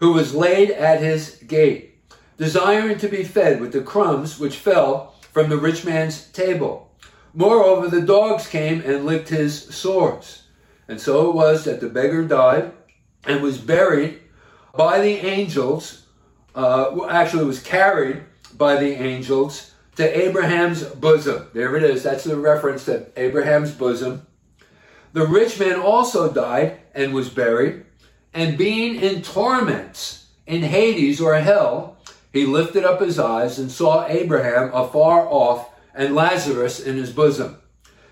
who 0.00 0.14
was 0.14 0.34
laid 0.34 0.70
at 0.70 1.02
his 1.02 1.36
gate, 1.46 1.98
desiring 2.38 2.96
to 2.96 3.08
be 3.08 3.24
fed 3.24 3.60
with 3.60 3.72
the 3.72 3.82
crumbs 3.82 4.40
which 4.40 4.56
fell 4.56 5.16
from 5.32 5.50
the 5.50 5.58
rich 5.58 5.84
man's 5.84 6.28
table. 6.28 6.90
Moreover, 7.34 7.88
the 7.88 8.00
dogs 8.00 8.46
came 8.46 8.80
and 8.80 9.04
licked 9.04 9.28
his 9.28 9.64
sores. 9.64 10.44
And 10.88 10.98
so 10.98 11.28
it 11.28 11.34
was 11.34 11.64
that 11.64 11.80
the 11.82 11.90
beggar 11.90 12.24
died 12.24 12.72
and 13.26 13.42
was 13.42 13.58
buried 13.58 14.20
by 14.74 15.00
the 15.00 15.16
angels, 15.26 16.06
uh, 16.54 17.06
actually 17.08 17.44
was 17.44 17.62
carried 17.62 18.22
by 18.56 18.76
the 18.76 18.92
angels 18.92 19.72
to 19.96 20.26
Abraham's 20.26 20.82
bosom. 20.82 21.46
There 21.52 21.76
it 21.76 21.82
is. 21.82 22.02
That's 22.02 22.24
the 22.24 22.36
reference 22.36 22.84
to 22.86 23.06
Abraham's 23.16 23.72
bosom. 23.72 24.26
The 25.12 25.26
rich 25.26 25.60
man 25.60 25.78
also 25.80 26.32
died 26.32 26.80
and 26.94 27.14
was 27.14 27.28
buried, 27.28 27.84
and 28.32 28.58
being 28.58 28.96
in 28.96 29.22
torments 29.22 30.26
in 30.46 30.62
Hades 30.62 31.20
or 31.20 31.34
hell, 31.36 31.96
he 32.32 32.44
lifted 32.44 32.84
up 32.84 33.00
his 33.00 33.18
eyes 33.18 33.60
and 33.60 33.70
saw 33.70 34.06
Abraham 34.08 34.72
afar 34.74 35.26
off 35.28 35.70
and 35.94 36.16
Lazarus 36.16 36.80
in 36.80 36.96
his 36.96 37.12
bosom. 37.12 37.58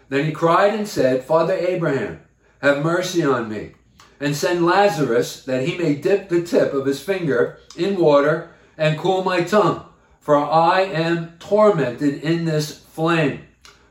Then 0.09 0.25
he 0.25 0.33
cried 0.33 0.75
and 0.75 0.87
said, 0.87 1.25
Father 1.25 1.55
Abraham, 1.55 2.21
have 2.61 2.85
mercy 2.85 3.25
on 3.25 3.49
me, 3.49 3.73
and 4.23 4.37
send 4.37 4.65
Lazarus 4.65 5.43
that 5.47 5.67
he 5.67 5.77
may 5.77 5.97
dip 5.97 6.29
the 6.29 6.45
tip 6.45 6.73
of 6.73 6.87
his 6.87 7.03
finger 7.03 7.59
in 7.77 7.99
water 7.99 8.51
and 8.79 8.97
cool 8.97 9.25
my 9.25 9.43
tongue, 9.43 9.85
for 10.21 10.37
I 10.37 10.83
am 10.83 11.37
tormented 11.41 12.23
in 12.23 12.45
this 12.45 12.79
flame. 12.79 13.41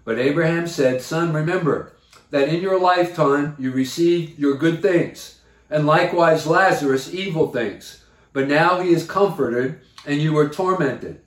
But 0.06 0.20
Abraham 0.20 0.68
said, 0.68 1.02
Son, 1.02 1.34
remember 1.34 1.92
that 2.30 2.48
in 2.48 2.62
your 2.62 2.80
lifetime 2.80 3.58
you 3.60 3.72
received 3.72 4.40
your 4.40 4.56
good 4.56 4.82
things, 4.82 5.42
and 5.70 5.86
likewise 5.86 6.48
Lazarus 6.48 7.14
evil 7.14 7.52
things. 7.52 8.06
But 8.32 8.48
now 8.48 8.80
he 8.80 8.94
is 8.94 9.06
comforted, 9.06 9.82
and 10.06 10.22
you 10.22 10.38
are 10.38 10.48
tormented. 10.48 11.20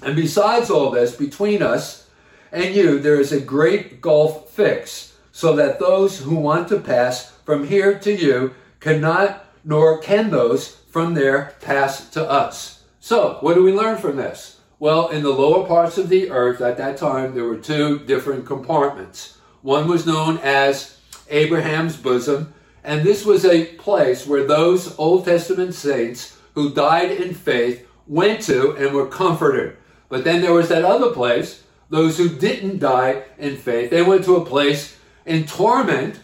And 0.00 0.16
besides 0.16 0.70
all 0.70 0.90
this, 0.90 1.14
between 1.14 1.62
us 1.62 2.08
and 2.50 2.74
you, 2.74 2.98
there 2.98 3.20
is 3.20 3.30
a 3.30 3.40
great 3.40 4.00
gulf 4.00 4.48
fixed, 4.48 5.12
so 5.32 5.54
that 5.56 5.78
those 5.78 6.20
who 6.20 6.36
want 6.36 6.68
to 6.68 6.80
pass 6.80 7.37
from 7.48 7.66
here 7.66 7.98
to 7.98 8.14
you 8.14 8.54
cannot, 8.78 9.42
nor 9.64 9.96
can 9.96 10.28
those 10.28 10.68
from 10.90 11.14
there 11.14 11.54
pass 11.62 12.10
to 12.10 12.22
us. 12.22 12.84
So, 13.00 13.38
what 13.40 13.54
do 13.54 13.62
we 13.62 13.72
learn 13.72 13.96
from 13.96 14.16
this? 14.16 14.60
Well, 14.78 15.08
in 15.08 15.22
the 15.22 15.30
lower 15.30 15.66
parts 15.66 15.96
of 15.96 16.10
the 16.10 16.30
earth 16.30 16.60
at 16.60 16.76
that 16.76 16.98
time, 16.98 17.34
there 17.34 17.46
were 17.46 17.56
two 17.56 18.00
different 18.00 18.44
compartments. 18.44 19.38
One 19.62 19.88
was 19.88 20.04
known 20.04 20.36
as 20.42 20.98
Abraham's 21.30 21.96
bosom, 21.96 22.52
and 22.84 23.02
this 23.02 23.24
was 23.24 23.46
a 23.46 23.64
place 23.76 24.26
where 24.26 24.46
those 24.46 24.98
Old 24.98 25.24
Testament 25.24 25.72
saints 25.72 26.36
who 26.52 26.74
died 26.74 27.12
in 27.12 27.32
faith 27.32 27.88
went 28.06 28.42
to 28.42 28.72
and 28.72 28.92
were 28.92 29.06
comforted. 29.06 29.78
But 30.10 30.22
then 30.22 30.42
there 30.42 30.52
was 30.52 30.68
that 30.68 30.84
other 30.84 31.12
place, 31.12 31.64
those 31.88 32.18
who 32.18 32.28
didn't 32.28 32.80
die 32.80 33.22
in 33.38 33.56
faith, 33.56 33.88
they 33.88 34.02
went 34.02 34.26
to 34.26 34.36
a 34.36 34.44
place 34.44 34.98
in 35.24 35.46
torment, 35.46 36.20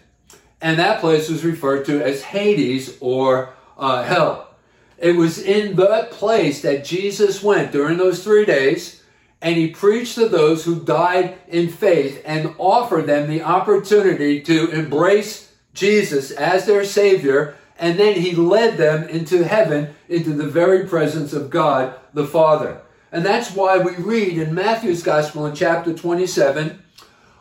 and 0.61 0.79
that 0.79 1.01
place 1.01 1.29
was 1.29 1.45
referred 1.45 1.85
to 1.87 2.03
as 2.03 2.23
Hades 2.23 2.97
or 3.01 3.55
uh, 3.77 4.03
hell. 4.03 4.55
It 4.99 5.17
was 5.17 5.39
in 5.39 5.77
that 5.77 6.11
place 6.13 6.63
that 6.63 6.85
Jesus 6.85 7.43
went 7.43 7.73
during 7.73 7.99
those 7.99 8.23
three 8.23 8.45
days, 8.45 9.03
and 9.43 9.57
he 9.57 9.69
preached 9.69 10.15
to 10.15 10.29
those 10.29 10.65
who 10.65 10.81
died 10.81 11.37
in 11.49 11.69
faith 11.69 12.23
and 12.25 12.55
offered 12.59 13.07
them 13.07 13.29
the 13.29 13.43
opportunity 13.43 14.41
to 14.43 14.71
embrace 14.71 15.53
Jesus 15.75 16.31
as 16.31 16.65
their 16.65 16.85
Savior, 16.85 17.57
and 17.79 17.99
then 17.99 18.15
he 18.15 18.35
led 18.35 18.77
them 18.79 19.09
into 19.09 19.45
heaven, 19.45 19.95
into 20.09 20.31
the 20.31 20.47
very 20.47 20.87
presence 20.87 21.33
of 21.33 21.51
God 21.51 21.95
the 22.15 22.27
Father. 22.27 22.81
And 23.13 23.25
that's 23.25 23.51
why 23.51 23.79
we 23.79 23.95
read 23.97 24.39
in 24.39 24.55
Matthew's 24.55 25.03
Gospel 25.03 25.47
in 25.47 25.55
chapter 25.55 25.93
27 25.93 26.83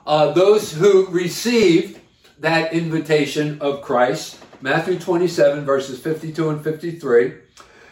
uh, 0.05 0.31
those 0.33 0.73
who 0.73 1.07
received 1.07 1.99
that 2.43 2.73
invitation 2.73 3.57
of 3.61 3.81
Christ, 3.81 4.37
Matthew 4.59 4.99
27, 4.99 5.63
verses 5.63 5.97
52 6.01 6.49
and 6.49 6.61
53. 6.61 7.35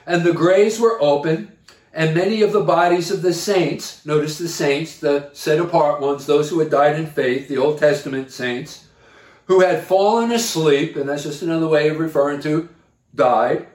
And 0.05 0.24
the 0.24 0.34
graves 0.34 0.77
were 0.77 1.01
open, 1.01 1.53
and 1.93 2.13
many 2.13 2.41
of 2.41 2.51
the 2.51 2.60
bodies 2.60 3.12
of 3.12 3.22
the 3.22 3.34
saints, 3.34 4.05
notice 4.05 4.38
the 4.38 4.50
saints, 4.50 5.00
the 5.00 5.29
set 5.31 5.60
apart 5.60 6.01
ones, 6.01 6.25
those 6.25 6.50
who 6.50 6.60
had 6.60 6.70
died 6.70 7.00
in 7.00 7.05
faith, 7.05 7.48
the 7.48 7.58
Old 7.58 7.79
Testament 7.79 8.29
saints, 8.29 8.88
who 9.46 9.62
had 9.62 9.86
fallen 9.86 10.34
asleep, 10.34 10.98
and 10.98 11.08
that's 11.08 11.24
just 11.24 11.41
another 11.41 11.70
way 11.70 11.88
of 11.88 11.98
referring 11.98 12.41
to 12.41 12.67
died, 13.15 13.67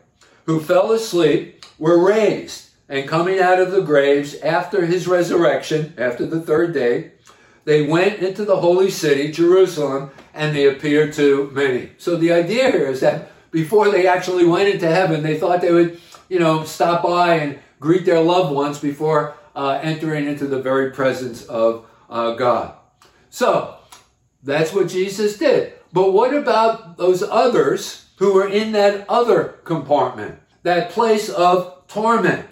who 0.44 0.60
fell 0.60 0.92
asleep, 0.92 1.64
were 1.78 2.06
raised, 2.06 2.68
and 2.86 3.08
coming 3.08 3.38
out 3.38 3.58
of 3.58 3.70
the 3.70 3.80
graves 3.80 4.34
after 4.40 4.84
his 4.84 5.08
resurrection, 5.08 5.94
after 5.96 6.26
the 6.26 6.40
third 6.42 6.74
day, 6.74 7.12
they 7.66 7.82
went 7.82 8.20
into 8.20 8.44
the 8.44 8.56
holy 8.56 8.90
city, 8.90 9.30
Jerusalem, 9.32 10.10
and 10.32 10.54
they 10.54 10.68
appeared 10.68 11.12
to 11.14 11.50
many. 11.52 11.90
So 11.98 12.16
the 12.16 12.32
idea 12.32 12.70
here 12.70 12.86
is 12.86 13.00
that 13.00 13.32
before 13.50 13.90
they 13.90 14.06
actually 14.06 14.46
went 14.46 14.68
into 14.68 14.86
heaven, 14.86 15.24
they 15.24 15.36
thought 15.36 15.60
they 15.60 15.72
would, 15.72 16.00
you 16.28 16.38
know, 16.38 16.62
stop 16.62 17.02
by 17.02 17.34
and 17.34 17.58
greet 17.80 18.04
their 18.06 18.20
loved 18.20 18.54
ones 18.54 18.78
before 18.78 19.34
uh, 19.56 19.80
entering 19.82 20.26
into 20.26 20.46
the 20.46 20.62
very 20.62 20.92
presence 20.92 21.44
of 21.46 21.86
uh, 22.08 22.34
God. 22.34 22.76
So 23.30 23.76
that's 24.44 24.72
what 24.72 24.88
Jesus 24.88 25.36
did. 25.36 25.72
But 25.92 26.12
what 26.12 26.34
about 26.34 26.96
those 26.96 27.24
others 27.24 28.06
who 28.18 28.32
were 28.32 28.48
in 28.48 28.72
that 28.72 29.06
other 29.08 29.58
compartment, 29.64 30.38
that 30.62 30.90
place 30.90 31.28
of 31.28 31.84
torment, 31.88 32.46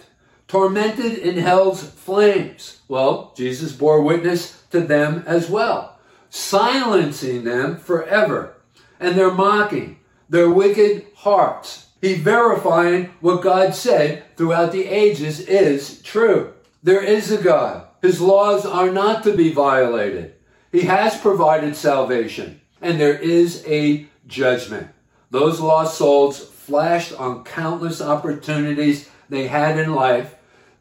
tormented 0.55 1.17
in 1.17 1.35
hell's 1.35 1.83
flames? 1.83 2.79
Well, 2.87 3.33
Jesus 3.35 3.73
bore 3.73 4.01
witness 4.01 4.63
to 4.71 4.79
them 4.79 5.21
as 5.27 5.49
well, 5.49 5.99
silencing 6.29 7.43
them 7.43 7.75
forever. 7.75 8.55
And 8.97 9.17
their 9.17 9.31
mocking, 9.31 9.99
their 10.29 10.49
wicked 10.49 11.07
hearts. 11.13 11.87
He 11.99 12.13
verifying 12.13 13.07
what 13.19 13.43
God 13.43 13.75
said 13.75 14.23
throughout 14.37 14.71
the 14.71 14.85
ages 14.85 15.41
is 15.41 16.01
true. 16.03 16.53
There 16.81 17.03
is 17.03 17.33
a 17.33 17.43
God. 17.43 17.87
His 18.01 18.21
laws 18.21 18.65
are 18.65 18.91
not 18.91 19.23
to 19.23 19.35
be 19.35 19.51
violated. 19.51 20.35
He 20.71 20.83
has 20.83 21.19
provided 21.19 21.75
salvation, 21.75 22.61
and 22.81 22.97
there 22.97 23.17
is 23.17 23.61
a 23.67 24.07
judgment. 24.25 24.87
Those 25.31 25.59
lost 25.59 25.97
souls 25.97 26.39
flashed 26.39 27.11
on 27.11 27.43
countless 27.43 28.01
opportunities 28.01 29.09
they 29.27 29.47
had 29.47 29.77
in 29.77 29.93
life 29.93 30.35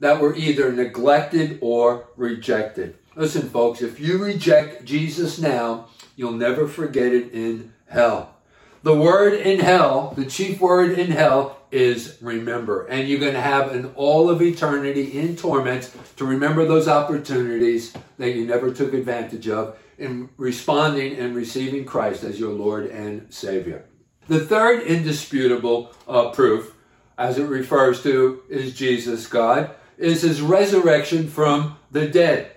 that 0.04 0.20
were 0.20 0.36
either 0.36 0.70
neglected 0.70 1.58
or 1.62 2.08
rejected. 2.16 2.94
Listen, 3.16 3.48
folks, 3.48 3.80
if 3.80 3.98
you 3.98 4.18
reject 4.18 4.84
Jesus 4.84 5.38
now, 5.38 5.88
you'll 6.14 6.32
never 6.32 6.68
forget 6.68 7.12
it 7.12 7.32
in 7.32 7.72
hell. 7.88 8.34
The 8.82 8.94
word 8.94 9.32
in 9.32 9.60
hell, 9.60 10.12
the 10.14 10.26
chief 10.26 10.60
word 10.60 10.98
in 10.98 11.10
hell 11.10 11.56
is 11.70 12.18
remember. 12.20 12.84
And 12.84 13.08
you're 13.08 13.18
going 13.18 13.32
to 13.32 13.40
have 13.40 13.72
an 13.72 13.92
all 13.94 14.28
of 14.28 14.42
eternity 14.42 15.18
in 15.18 15.36
torment 15.36 15.90
to 16.16 16.26
remember 16.26 16.66
those 16.66 16.86
opportunities 16.86 17.94
that 18.18 18.34
you 18.34 18.46
never 18.46 18.74
took 18.74 18.92
advantage 18.92 19.48
of 19.48 19.78
in 19.96 20.28
responding 20.36 21.16
and 21.16 21.34
receiving 21.34 21.86
Christ 21.86 22.24
as 22.24 22.38
your 22.38 22.52
Lord 22.52 22.90
and 22.90 23.32
Savior. 23.32 23.86
The 24.28 24.40
third 24.40 24.82
indisputable 24.82 25.94
uh, 26.06 26.28
proof, 26.28 26.74
as 27.16 27.38
it 27.38 27.46
refers 27.46 28.02
to, 28.02 28.42
is 28.50 28.74
Jesus 28.74 29.26
God, 29.26 29.70
is 29.98 30.22
his 30.22 30.40
resurrection 30.40 31.28
from 31.28 31.76
the 31.90 32.08
dead. 32.08 32.50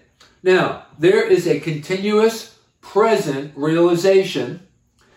Now, 0.44 0.86
there 0.98 1.25
is 1.25 1.48
a 1.48 1.60
continuous 1.60 2.58
present 2.82 3.53
realization 3.56 4.67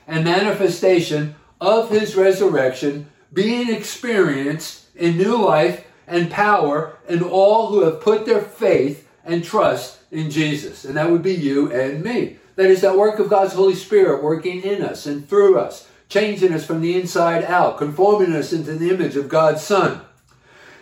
and 0.06 0.24
manifestation 0.24 1.36
of 1.60 1.90
his 1.90 2.16
resurrection 2.16 3.10
being 3.32 3.72
experienced 3.72 4.86
in 4.96 5.16
new 5.16 5.36
life 5.36 5.86
and 6.06 6.30
power 6.30 6.98
in 7.08 7.22
all 7.22 7.68
who 7.68 7.82
have 7.84 8.00
put 8.00 8.26
their 8.26 8.42
faith 8.42 9.08
and 9.24 9.44
trust 9.44 10.00
in 10.10 10.30
Jesus. 10.30 10.84
And 10.84 10.96
that 10.96 11.10
would 11.10 11.22
be 11.22 11.34
you 11.34 11.72
and 11.72 12.02
me. 12.02 12.38
That 12.56 12.66
is 12.66 12.80
that 12.80 12.98
work 12.98 13.18
of 13.18 13.30
God's 13.30 13.54
Holy 13.54 13.74
Spirit 13.76 14.22
working 14.22 14.62
in 14.62 14.82
us 14.82 15.06
and 15.06 15.26
through 15.26 15.58
us, 15.58 15.88
changing 16.08 16.52
us 16.52 16.66
from 16.66 16.80
the 16.80 17.00
inside 17.00 17.44
out, 17.44 17.78
conforming 17.78 18.34
us 18.34 18.52
into 18.52 18.72
the 18.72 18.90
image 18.90 19.16
of 19.16 19.28
God's 19.28 19.62
Son. 19.62 20.00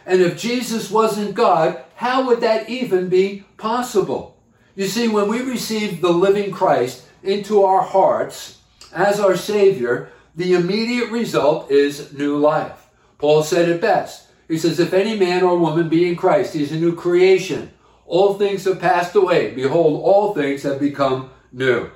And 0.08 0.22
if 0.22 0.38
Jesus 0.38 0.90
wasn't 0.90 1.34
God, 1.34 1.84
how 1.94 2.26
would 2.26 2.40
that 2.40 2.70
even 2.70 3.10
be 3.10 3.44
possible? 3.58 4.38
You 4.74 4.86
see, 4.86 5.06
when 5.06 5.28
we 5.28 5.42
receive 5.42 6.00
the 6.00 6.08
living 6.08 6.50
Christ 6.50 7.04
into 7.22 7.62
our 7.62 7.82
hearts, 7.82 8.58
as 8.90 9.20
our 9.20 9.36
Savior, 9.36 10.10
the 10.34 10.54
immediate 10.54 11.10
result 11.10 11.70
is 11.70 12.10
new 12.14 12.38
life. 12.38 12.88
Paul 13.18 13.42
said 13.42 13.68
it 13.68 13.82
best. 13.82 14.28
He 14.48 14.56
says, 14.56 14.80
If 14.80 14.94
any 14.94 15.14
man 15.14 15.42
or 15.42 15.58
woman 15.58 15.90
be 15.90 16.08
in 16.08 16.16
Christ, 16.16 16.54
he's 16.54 16.72
a 16.72 16.80
new 16.80 16.94
creation. 16.94 17.70
All 18.06 18.32
things 18.32 18.64
have 18.64 18.80
passed 18.80 19.14
away. 19.14 19.52
Behold, 19.52 20.02
all 20.02 20.32
things 20.32 20.62
have 20.62 20.80
become 20.80 21.28
new. 21.52 21.90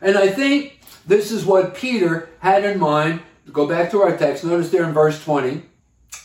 And 0.00 0.18
I 0.18 0.32
think 0.32 0.80
this 1.06 1.30
is 1.30 1.44
what 1.44 1.76
Peter 1.76 2.28
had 2.40 2.64
in 2.64 2.80
mind. 2.80 3.20
Go 3.52 3.68
back 3.68 3.92
to 3.92 4.02
our 4.02 4.16
text. 4.16 4.42
Notice 4.42 4.70
there 4.70 4.82
in 4.82 4.92
verse 4.92 5.22
20, 5.22 5.62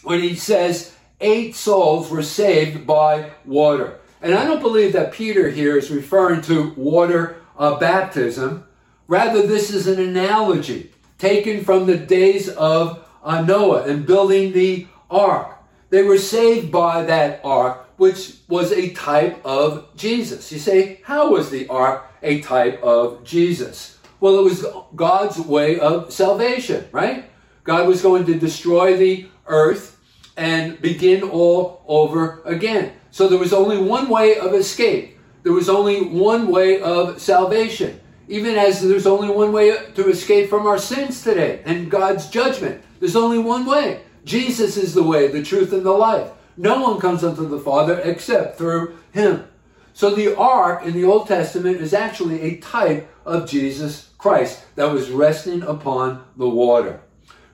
when 0.02 0.20
he 0.20 0.34
says, 0.34 0.97
Eight 1.20 1.56
souls 1.56 2.10
were 2.10 2.24
saved 2.24 2.86
by 2.86 3.32
water. 3.46 4.00
And 4.22 4.34
I 4.34 4.46
don't 4.46 4.62
believe 4.62 4.94
that 4.94 5.12
Peter 5.12 5.50
here 5.50 5.78
is 5.78 5.92
referring 5.92 6.42
to 6.42 6.74
water 6.76 7.38
uh, 7.58 7.78
baptism, 7.78 8.68
Rather, 9.08 9.48
this 9.48 9.72
is 9.72 9.88
an 9.88 10.00
analogy 10.00 10.92
taken 11.18 11.64
from 11.64 11.86
the 11.86 11.98
days 11.98 12.50
of 12.50 13.06
uh, 13.24 13.42
Noah 13.42 13.84
and 13.84 14.06
building 14.06 14.52
the 14.52 14.88
ark. 15.10 15.58
They 15.90 16.04
were 16.04 16.18
saved 16.18 16.72
by 16.72 17.04
that 17.04 17.40
ark, 17.44 17.88
which 17.96 18.36
was 18.50 18.74
a 18.74 18.90
type 18.92 19.44
of 19.46 19.96
Jesus. 19.96 20.52
You 20.52 20.60
say, 20.60 21.00
how 21.04 21.32
was 21.32 21.50
the 21.50 21.68
ark 21.70 22.12
a 22.22 22.42
type 22.42 22.84
of 22.84 23.24
Jesus? 23.24 23.98
Well, 24.20 24.38
it 24.40 24.44
was 24.44 24.66
God's 24.96 25.40
way 25.40 25.80
of 25.80 26.12
salvation, 26.12 26.86
right? 26.92 27.30
God 27.64 27.88
was 27.88 28.02
going 28.02 28.26
to 28.26 28.38
destroy 28.38 28.98
the 28.98 29.28
earth 29.46 29.97
and 30.38 30.80
begin 30.82 31.24
all 31.24 31.84
over 31.88 32.42
again. 32.46 32.94
So 33.12 33.28
there 33.28 33.40
was 33.40 33.54
only 33.54 33.78
one 33.78 34.08
way 34.08 34.38
of 34.38 34.54
escape. 34.54 35.18
There 35.44 35.52
was 35.52 35.68
only 35.68 36.02
one 36.02 36.48
way 36.48 36.80
of 36.80 37.20
salvation. 37.20 38.00
Even 38.28 38.56
as 38.56 38.82
there's 38.82 39.08
only 39.08 39.30
one 39.30 39.52
way 39.52 39.76
to 39.96 40.10
escape 40.10 40.50
from 40.50 40.68
our 40.68 40.78
sins 40.78 41.24
today 41.24 41.62
and 41.66 41.90
God's 41.90 42.30
judgment. 42.30 42.82
There's 43.00 43.16
only 43.16 43.40
one 43.40 43.66
way. 43.66 44.02
Jesus 44.26 44.78
is 44.78 44.94
the 44.94 45.04
way, 45.04 45.28
the 45.28 45.44
truth, 45.44 45.74
and 45.74 45.86
the 45.86 45.92
life. 45.92 46.30
No 46.58 46.82
one 46.82 47.00
comes 47.00 47.24
unto 47.24 47.48
the 47.48 47.60
Father 47.60 48.00
except 48.04 48.58
through 48.58 48.98
him. 49.12 49.48
So 49.94 50.14
the 50.14 50.36
ark 50.38 50.84
in 50.84 50.94
the 50.94 51.06
Old 51.06 51.28
Testament 51.28 51.78
is 51.78 51.94
actually 51.94 52.42
a 52.42 52.58
type 52.58 53.10
of 53.26 53.50
Jesus 53.50 54.10
Christ 54.18 54.64
that 54.76 54.92
was 54.92 55.10
resting 55.10 55.64
upon 55.64 56.24
the 56.36 56.50
water. 56.50 57.00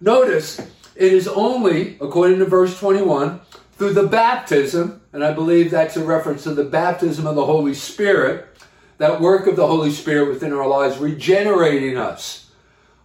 Notice 0.02 0.60
it 0.96 1.14
is 1.14 1.28
only, 1.28 1.98
according 2.00 2.40
to 2.40 2.46
verse 2.46 2.80
21, 2.80 3.42
through 3.74 3.94
the 3.94 4.08
baptism, 4.08 5.02
and 5.12 5.24
I 5.24 5.34
believe 5.34 5.72
that's 5.72 5.98
a 5.98 6.04
reference 6.04 6.44
to 6.44 6.54
the 6.54 6.64
baptism 6.64 7.26
of 7.26 7.36
the 7.36 7.46
Holy 7.46 7.74
Spirit, 7.74 8.48
that 8.98 9.20
work 9.20 9.48
of 9.48 9.56
the 9.56 9.68
Holy 9.68 9.92
Spirit 9.92 10.30
within 10.30 10.54
our 10.54 10.68
lives, 10.68 10.98
regenerating 10.98 11.98
us, 11.98 12.52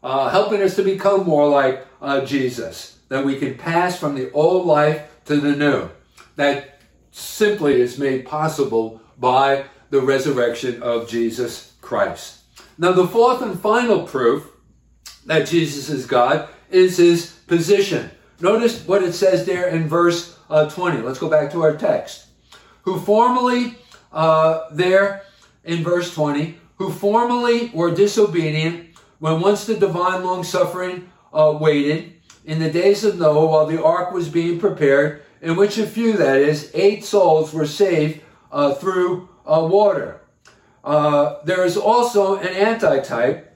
uh, 0.02 0.28
helping 0.28 0.62
us 0.62 0.76
to 0.76 0.82
become 0.82 1.24
more 1.24 1.48
like 1.48 1.86
uh, 2.00 2.24
Jesus, 2.24 2.98
that 3.08 3.24
we 3.24 3.38
can 3.38 3.56
pass 3.56 3.98
from 3.98 4.14
the 4.14 4.30
old 4.32 4.66
life 4.66 5.02
to 5.24 5.36
the 5.40 5.56
new. 5.56 5.88
That 6.36 6.80
simply 7.10 7.80
is 7.80 7.98
made 7.98 8.26
possible 8.26 9.00
by 9.18 9.64
the 9.90 10.00
resurrection 10.00 10.82
of 10.82 11.08
Jesus 11.08 11.74
Christ. 11.80 12.42
Now, 12.76 12.92
the 12.92 13.08
fourth 13.08 13.42
and 13.42 13.58
final 13.58 14.06
proof 14.06 14.48
that 15.26 15.48
Jesus 15.48 15.88
is 15.88 16.06
God 16.06 16.48
is 16.70 16.96
his 16.96 17.26
position. 17.46 18.10
Notice 18.40 18.86
what 18.86 19.02
it 19.02 19.12
says 19.12 19.44
there 19.44 19.68
in 19.68 19.88
verse 19.88 20.38
uh, 20.50 20.68
20. 20.68 21.02
Let's 21.02 21.18
go 21.18 21.28
back 21.28 21.50
to 21.52 21.62
our 21.62 21.76
text. 21.76 22.26
Who 22.82 23.00
formerly 23.00 23.74
uh, 24.12 24.68
there 24.72 25.22
in 25.64 25.82
verse 25.82 26.14
20, 26.14 26.56
who 26.76 26.90
formerly 26.90 27.70
were 27.74 27.94
disobedient 27.94 28.96
when 29.18 29.40
once 29.40 29.66
the 29.66 29.74
divine 29.74 30.24
long 30.24 30.44
suffering 30.44 31.10
uh, 31.32 31.56
waited 31.60 32.14
in 32.44 32.58
the 32.58 32.70
days 32.70 33.04
of 33.04 33.18
Noah 33.18 33.46
while 33.46 33.66
the 33.66 33.82
ark 33.82 34.12
was 34.12 34.28
being 34.28 34.58
prepared, 34.58 35.22
in 35.42 35.56
which 35.56 35.78
a 35.78 35.86
few, 35.86 36.14
that 36.14 36.36
is, 36.36 36.70
eight 36.74 37.04
souls 37.04 37.52
were 37.52 37.66
saved 37.66 38.20
uh, 38.50 38.74
through 38.74 39.28
uh, 39.46 39.66
water. 39.70 40.20
Uh, 40.82 41.36
there 41.44 41.64
is 41.64 41.76
also 41.76 42.36
an 42.36 42.48
antitype 42.48 43.47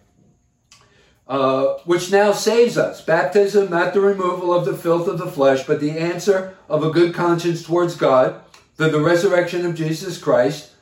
uh, 1.29 1.75
which 1.85 2.11
now 2.11 2.33
saves 2.33 2.77
us. 2.77 3.01
Baptism, 3.01 3.71
not 3.71 3.95
the 3.95 4.01
removal 4.01 4.53
of 4.53 4.65
the 4.65 4.77
filth 4.77 5.09
of 5.09 5.19
the 5.19 5.31
flesh, 5.31 5.65
but 5.65 5.81
the 5.81 5.93
answer 5.93 6.57
of 6.69 6.85
a 6.85 6.91
good 6.91 7.15
conscience 7.15 7.63
towards 7.63 7.97
God 7.97 8.41
through 8.77 8.91
the 8.91 9.01
resurrection 9.01 9.65
of 9.65 9.75
Jesus 9.75 10.19
Christ, 10.19 10.73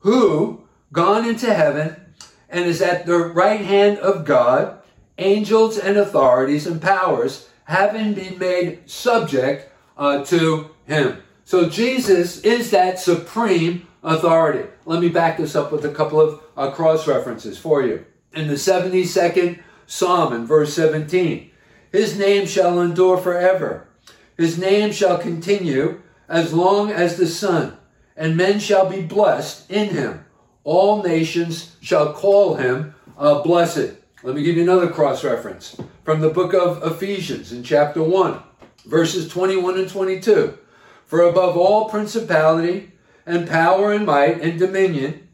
who, 0.00 0.62
gone 0.92 1.26
into 1.28 1.52
heaven 1.52 1.96
and 2.48 2.64
is 2.66 2.82
at 2.82 3.06
the 3.06 3.16
right 3.16 3.60
hand 3.60 3.98
of 3.98 4.24
God, 4.24 4.78
angels 5.18 5.78
and 5.78 5.96
authorities 5.96 6.66
and 6.66 6.80
powers 6.80 7.48
having 7.64 8.14
been 8.14 8.38
made 8.38 8.88
subject 8.88 9.70
uh, 9.96 10.24
to 10.24 10.70
him. 10.86 11.22
So 11.44 11.68
Jesus 11.68 12.40
is 12.40 12.70
that 12.70 12.98
supreme 12.98 13.86
authority. 14.02 14.68
Let 14.84 15.00
me 15.00 15.08
back 15.08 15.36
this 15.36 15.54
up 15.54 15.72
with 15.72 15.84
a 15.84 15.92
couple 15.92 16.20
of 16.20 16.42
uh, 16.56 16.70
cross 16.70 17.06
references 17.06 17.58
for 17.58 17.82
you. 17.82 18.04
In 18.32 18.48
the 18.48 18.54
72nd 18.54 19.60
Psalm, 19.92 20.32
in 20.32 20.46
verse 20.46 20.72
17, 20.72 21.50
His 21.92 22.18
name 22.18 22.46
shall 22.46 22.80
endure 22.80 23.18
forever. 23.18 23.86
His 24.38 24.56
name 24.56 24.90
shall 24.90 25.18
continue 25.18 26.00
as 26.30 26.54
long 26.54 26.90
as 26.90 27.18
the 27.18 27.26
sun, 27.26 27.76
and 28.16 28.34
men 28.34 28.58
shall 28.58 28.88
be 28.88 29.02
blessed 29.02 29.70
in 29.70 29.90
him. 29.90 30.24
all 30.64 31.02
nations 31.02 31.76
shall 31.82 32.14
call 32.14 32.54
him 32.54 32.94
uh, 33.18 33.42
blessed. 33.42 33.92
Let 34.22 34.34
me 34.34 34.42
give 34.42 34.56
you 34.56 34.62
another 34.62 34.88
cross 34.88 35.22
reference 35.24 35.76
from 36.04 36.22
the 36.22 36.30
book 36.30 36.54
of 36.54 36.82
Ephesians 36.82 37.52
in 37.52 37.62
chapter 37.62 38.02
1, 38.02 38.42
verses 38.86 39.28
21 39.28 39.78
and 39.78 39.90
22. 39.90 40.56
For 41.04 41.20
above 41.20 41.54
all 41.54 41.90
principality 41.90 42.92
and 43.26 43.46
power 43.46 43.92
and 43.92 44.06
might 44.06 44.40
and 44.40 44.58
dominion, 44.58 45.28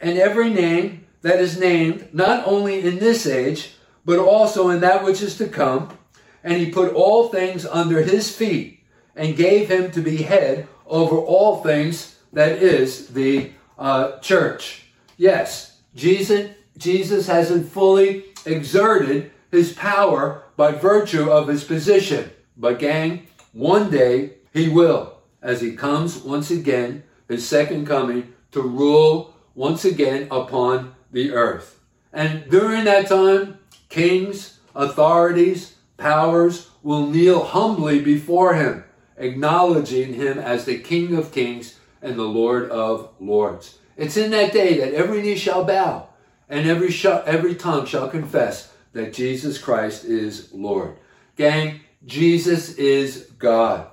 and 0.00 0.18
every 0.18 0.50
name 0.50 1.06
that 1.22 1.38
is 1.38 1.60
named, 1.60 2.08
not 2.12 2.44
only 2.44 2.80
in 2.80 2.98
this 2.98 3.24
age, 3.24 3.76
but 4.04 4.18
also 4.18 4.70
in 4.70 4.80
that 4.80 5.04
which 5.04 5.22
is 5.22 5.36
to 5.38 5.48
come, 5.48 5.96
and 6.42 6.54
he 6.54 6.70
put 6.70 6.94
all 6.94 7.28
things 7.28 7.66
under 7.66 8.02
his 8.02 8.34
feet, 8.34 8.80
and 9.14 9.36
gave 9.36 9.68
him 9.68 9.90
to 9.90 10.00
be 10.00 10.22
head 10.22 10.66
over 10.86 11.16
all 11.16 11.62
things 11.62 12.18
that 12.32 12.62
is 12.62 13.08
the 13.08 13.50
uh, 13.78 14.18
church. 14.18 14.86
Yes, 15.16 15.80
Jesus, 15.94 16.50
Jesus 16.76 17.26
hasn't 17.26 17.70
fully 17.70 18.24
exerted 18.46 19.30
his 19.50 19.72
power 19.72 20.44
by 20.56 20.72
virtue 20.72 21.30
of 21.30 21.48
his 21.48 21.64
position. 21.64 22.30
But, 22.56 22.78
gang, 22.78 23.26
one 23.52 23.90
day 23.90 24.34
he 24.52 24.68
will, 24.68 25.14
as 25.42 25.60
he 25.60 25.76
comes 25.76 26.18
once 26.18 26.50
again, 26.50 27.02
his 27.28 27.46
second 27.46 27.86
coming, 27.86 28.32
to 28.52 28.62
rule 28.62 29.34
once 29.54 29.84
again 29.84 30.28
upon 30.30 30.94
the 31.12 31.32
earth. 31.32 31.78
And 32.12 32.48
during 32.50 32.84
that 32.84 33.08
time, 33.08 33.58
kings, 33.90 34.60
authorities, 34.74 35.74
powers 35.98 36.70
will 36.82 37.06
kneel 37.06 37.44
humbly 37.44 38.00
before 38.00 38.54
him, 38.54 38.84
acknowledging 39.18 40.14
him 40.14 40.38
as 40.38 40.64
the 40.64 40.78
King 40.78 41.14
of 41.14 41.32
kings 41.32 41.78
and 42.00 42.18
the 42.18 42.22
Lord 42.22 42.70
of 42.70 43.10
lords. 43.20 43.78
It's 43.96 44.16
in 44.16 44.30
that 44.30 44.52
day 44.52 44.78
that 44.78 44.94
every 44.94 45.20
knee 45.20 45.36
shall 45.36 45.64
bow 45.64 46.08
and 46.48 46.66
every, 46.66 46.90
sh- 46.90 47.04
every 47.04 47.54
tongue 47.54 47.84
shall 47.84 48.08
confess 48.08 48.72
that 48.94 49.12
Jesus 49.12 49.58
Christ 49.58 50.04
is 50.04 50.50
Lord. 50.54 50.96
Gang, 51.36 51.80
Jesus 52.06 52.74
is 52.76 53.30
God. 53.38 53.88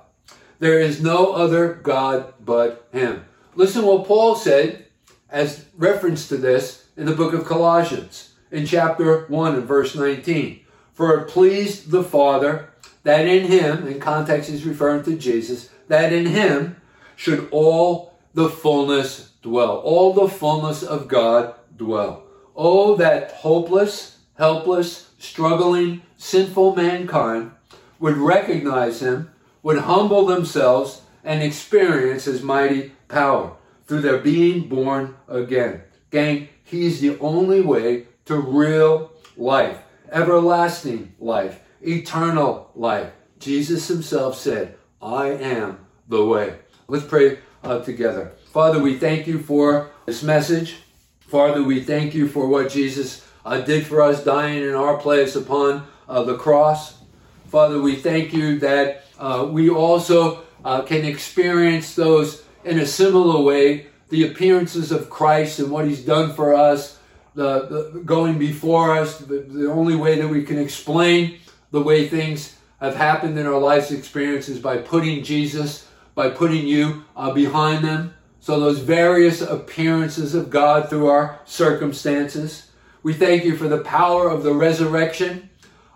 There 0.58 0.80
is 0.80 1.02
no 1.02 1.32
other 1.32 1.74
God 1.74 2.32
but 2.40 2.88
Him. 2.92 3.24
Listen 3.54 3.84
what 3.84 4.06
Paul 4.06 4.34
said 4.34 4.86
as 5.28 5.66
reference 5.76 6.28
to 6.28 6.36
this 6.36 6.86
in 6.96 7.04
the 7.04 7.14
book 7.14 7.34
of 7.34 7.44
Colossians 7.44 8.27
in 8.50 8.66
chapter 8.66 9.26
1 9.26 9.54
and 9.54 9.64
verse 9.64 9.94
19. 9.94 10.60
For 10.92 11.18
it 11.18 11.28
pleased 11.28 11.90
the 11.90 12.02
Father 12.02 12.70
that 13.04 13.26
in 13.26 13.46
Him, 13.46 13.86
in 13.86 14.00
context 14.00 14.50
he's 14.50 14.64
referring 14.64 15.04
to 15.04 15.16
Jesus, 15.16 15.70
that 15.88 16.12
in 16.12 16.26
Him 16.26 16.76
should 17.16 17.48
all 17.50 18.14
the 18.34 18.48
fullness 18.48 19.32
dwell. 19.42 19.78
All 19.78 20.12
the 20.12 20.28
fullness 20.28 20.82
of 20.82 21.08
God 21.08 21.54
dwell. 21.76 22.24
Oh, 22.54 22.96
that 22.96 23.32
hopeless, 23.32 24.18
helpless, 24.36 25.10
struggling, 25.18 26.02
sinful 26.16 26.74
mankind 26.74 27.52
would 27.98 28.16
recognize 28.16 29.00
him, 29.00 29.30
would 29.62 29.78
humble 29.78 30.26
themselves, 30.26 31.02
and 31.24 31.42
experience 31.42 32.24
his 32.24 32.42
mighty 32.42 32.92
power 33.08 33.52
through 33.86 34.00
their 34.00 34.18
being 34.18 34.68
born 34.68 35.14
again. 35.28 35.82
Gang, 36.10 36.48
he's 36.64 37.00
the 37.00 37.18
only 37.18 37.60
way 37.60 38.07
to 38.28 38.36
real 38.36 39.10
life, 39.38 39.78
everlasting 40.12 41.14
life, 41.18 41.60
eternal 41.80 42.70
life. 42.74 43.10
Jesus 43.38 43.88
himself 43.88 44.36
said, 44.36 44.76
I 45.00 45.28
am 45.28 45.86
the 46.08 46.22
way. 46.26 46.58
Let's 46.88 47.06
pray 47.06 47.38
uh, 47.64 47.80
together. 47.80 48.32
Father, 48.52 48.80
we 48.80 48.98
thank 48.98 49.26
you 49.26 49.38
for 49.38 49.92
this 50.04 50.22
message. 50.22 50.76
Father, 51.20 51.62
we 51.62 51.82
thank 51.82 52.14
you 52.14 52.28
for 52.28 52.46
what 52.46 52.70
Jesus 52.70 53.26
uh, 53.46 53.62
did 53.62 53.86
for 53.86 54.02
us, 54.02 54.22
dying 54.22 54.62
in 54.62 54.74
our 54.74 54.98
place 54.98 55.34
upon 55.34 55.86
uh, 56.06 56.22
the 56.22 56.36
cross. 56.36 56.98
Father, 57.46 57.80
we 57.80 57.96
thank 57.96 58.34
you 58.34 58.58
that 58.58 59.04
uh, 59.18 59.48
we 59.50 59.70
also 59.70 60.42
uh, 60.66 60.82
can 60.82 61.06
experience 61.06 61.94
those 61.94 62.44
in 62.62 62.78
a 62.78 62.86
similar 62.86 63.40
way 63.40 63.86
the 64.10 64.26
appearances 64.26 64.92
of 64.92 65.08
Christ 65.08 65.60
and 65.60 65.70
what 65.70 65.86
He's 65.86 66.04
done 66.04 66.34
for 66.34 66.52
us, 66.52 66.97
the, 67.38 67.92
the 67.92 68.00
going 68.00 68.36
before 68.36 68.96
us, 68.96 69.20
the, 69.20 69.38
the 69.38 69.70
only 69.70 69.94
way 69.94 70.20
that 70.20 70.26
we 70.26 70.42
can 70.42 70.58
explain 70.58 71.38
the 71.70 71.80
way 71.80 72.08
things 72.08 72.58
have 72.80 72.96
happened 72.96 73.38
in 73.38 73.46
our 73.46 73.60
life's 73.60 73.92
experiences 73.92 74.56
is 74.56 74.62
by 74.62 74.78
putting 74.78 75.22
Jesus, 75.22 75.88
by 76.16 76.30
putting 76.30 76.66
you 76.66 77.04
uh, 77.14 77.32
behind 77.32 77.84
them. 77.84 78.12
So, 78.40 78.58
those 78.58 78.80
various 78.80 79.40
appearances 79.40 80.34
of 80.34 80.50
God 80.50 80.90
through 80.90 81.06
our 81.06 81.40
circumstances. 81.44 82.72
We 83.04 83.12
thank 83.12 83.44
you 83.44 83.56
for 83.56 83.68
the 83.68 83.84
power 83.84 84.28
of 84.28 84.42
the 84.42 84.52
resurrection 84.52 85.48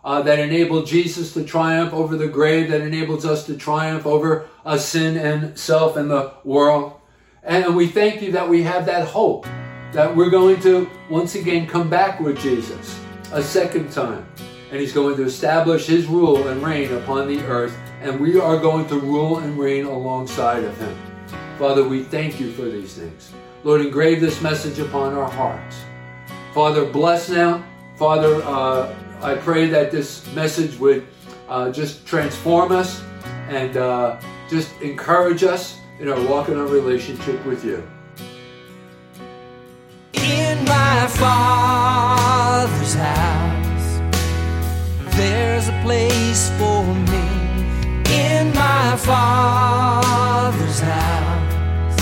uh, 0.05 0.23
that 0.23 0.39
enabled 0.39 0.87
Jesus 0.87 1.35
to 1.35 1.43
triumph 1.43 1.93
over 1.93 2.17
the 2.17 2.29
grave, 2.29 2.71
that 2.71 2.83
enables 2.83 3.27
us 3.27 3.47
to 3.47 3.57
triumph 3.57 4.07
over 4.07 4.47
uh, 4.65 4.79
sin 4.79 5.17
and 5.17 5.59
self 5.59 5.97
and 5.97 6.09
the 6.09 6.35
world. 6.45 7.01
And 7.43 7.75
we 7.75 7.89
thank 7.89 8.23
you 8.23 8.31
that 8.33 8.49
we 8.49 8.63
have 8.63 8.87
that 8.87 9.09
hope 9.09 9.47
that 9.93 10.15
we're 10.15 10.31
going 10.31 10.59
to 10.61 10.91
once 11.11 11.35
again 11.35 11.67
come 11.67 11.89
back 11.89 12.19
with 12.19 12.39
Jesus 12.41 12.99
a 13.33 13.43
second 13.43 13.93
time. 13.93 14.27
And 14.71 14.81
he's 14.81 14.93
going 14.95 15.17
to 15.17 15.25
establish 15.25 15.87
his 15.87 16.07
rule 16.07 16.49
and 16.49 16.63
reign 16.63 16.95
upon 16.95 17.29
the 17.29 17.45
earth. 17.45 17.77
And 18.01 18.19
we 18.19 18.41
are 18.41 18.59
going 18.59 18.87
to 18.89 18.99
rule 18.99 19.39
and 19.39 19.59
reign 19.59 19.85
alongside 19.85 20.65
of 20.65 20.77
him. 20.79 20.97
Father, 21.59 21.87
we 21.87 22.05
thank 22.05 22.41
you 22.41 22.51
for 22.53 22.63
these 22.63 22.95
things. 22.95 23.33
Lord, 23.65 23.83
engrave 23.83 24.21
this 24.21 24.41
message 24.41 24.79
upon 24.79 25.13
our 25.13 25.31
hearts. 25.31 25.77
Father, 26.55 26.87
bless 26.87 27.29
now. 27.29 27.63
Father, 27.97 28.43
uh, 28.45 28.95
I 29.21 29.35
pray 29.35 29.67
that 29.69 29.91
this 29.91 30.27
message 30.35 30.79
would 30.79 31.07
uh, 31.49 31.71
just 31.71 32.07
transform 32.07 32.73
us 32.73 33.03
and 33.49 33.77
uh, 33.77 34.19
just 34.49 34.73
encourage 34.81 35.45
us 35.45 35.79
in 36.01 36.09
our 36.09 36.21
walk 36.27 36.49
in 36.49 36.59
our 36.59 36.67
relationship 36.67 37.45
with 37.45 37.63
you. 37.65 37.87
In 40.25 40.65
my 40.65 41.07
Father's 41.09 42.95
house, 42.95 44.01
there's 45.17 45.69
a 45.69 45.81
place 45.83 46.49
for 46.59 46.85
me. 47.11 47.27
In 48.15 48.55
my 48.55 48.97
Father's 48.97 50.79
house, 50.79 52.01